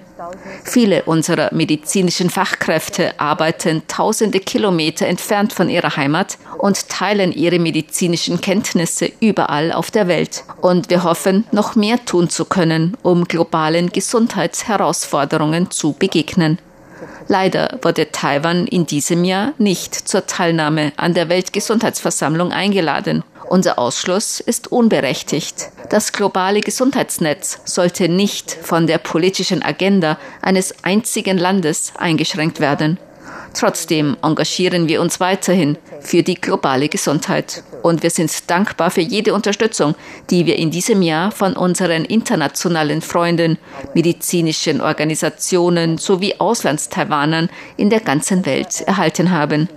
Viele 0.64 1.04
unserer 1.04 1.52
medizinischen 1.56 2.30
Fachkräfte 2.30 3.20
arbeiten 3.20 3.82
tausende 3.88 4.42
Kilometer 4.42 5.08
entfernt 5.08 5.54
von 5.54 5.70
ihrer 5.70 5.96
Heimat 5.96 6.38
und 6.60 6.88
teilen 6.90 7.32
ihre 7.32 7.58
medizinischen 7.58 8.40
Kenntnisse 8.42 9.12
überall 9.22 9.72
auf 9.72 9.90
der 9.90 10.08
Welt. 10.08 10.44
Und 10.62 10.92
wir 10.92 11.04
hoffen, 11.04 11.46
noch 11.52 11.76
mehr 11.76 12.06
tun 12.06 12.30
zu 12.30 12.46
können, 12.46 12.96
um 13.02 13.26
globalen 13.26 13.92
Gesundheitsherausforderungen 13.92 15.72
zu 15.72 15.94
begegnen. 15.94 16.60
Leider 17.28 17.80
wurde 17.82 18.12
Taiwan 18.12 18.68
in 18.68 18.86
diesem 18.86 19.24
Jahr 19.24 19.54
nicht 19.58 19.96
zur 19.96 20.28
Teilnahme 20.28 20.92
an 20.98 21.14
der 21.14 21.30
Weltgesundheitsversammlung 21.30 22.52
eingeladen. 22.52 23.24
Unser 23.50 23.80
Ausschluss 23.80 24.40
ist 24.40 24.72
unberechtigt. 24.72 25.72
Das 25.90 26.12
globale 26.12 26.62
Gesundheitsnetz 26.62 27.60
sollte 27.66 28.08
nicht 28.08 28.52
von 28.52 28.86
der 28.86 29.00
politischen 29.00 29.64
Agenda 29.64 30.20
eines 30.44 30.84
einzigen 30.84 31.40
Landes 31.40 31.94
eingeschränkt 31.98 32.60
werden. 32.60 33.00
Trotzdem 33.56 34.18
engagieren 34.22 34.88
wir 34.88 35.02
uns 35.02 35.20
weiterhin 35.20 35.80
für 36.00 36.22
die 36.22 36.36
globale 36.36 36.90
Gesundheit. 36.90 37.64
Und 37.82 38.04
wir 38.04 38.12
sind 38.12 38.52
dankbar 38.52 38.92
für 38.92 39.02
jede 39.02 39.34
Unterstützung, 39.34 39.96
die 40.30 40.46
wir 40.46 40.58
in 40.58 40.70
diesem 40.70 41.02
Jahr 41.02 41.32
von 41.32 41.58
unseren 41.58 42.06
internationalen 42.06 43.02
Freunden, 43.02 43.58
medizinischen 43.96 44.80
Organisationen 44.80 45.98
sowie 45.98 46.36
Auslandstaiwanern 46.38 47.50
in 47.78 47.90
der 47.90 48.02
ganzen 48.02 48.46
Welt 48.46 48.82
erhalten 48.82 49.32
haben. 49.32 49.70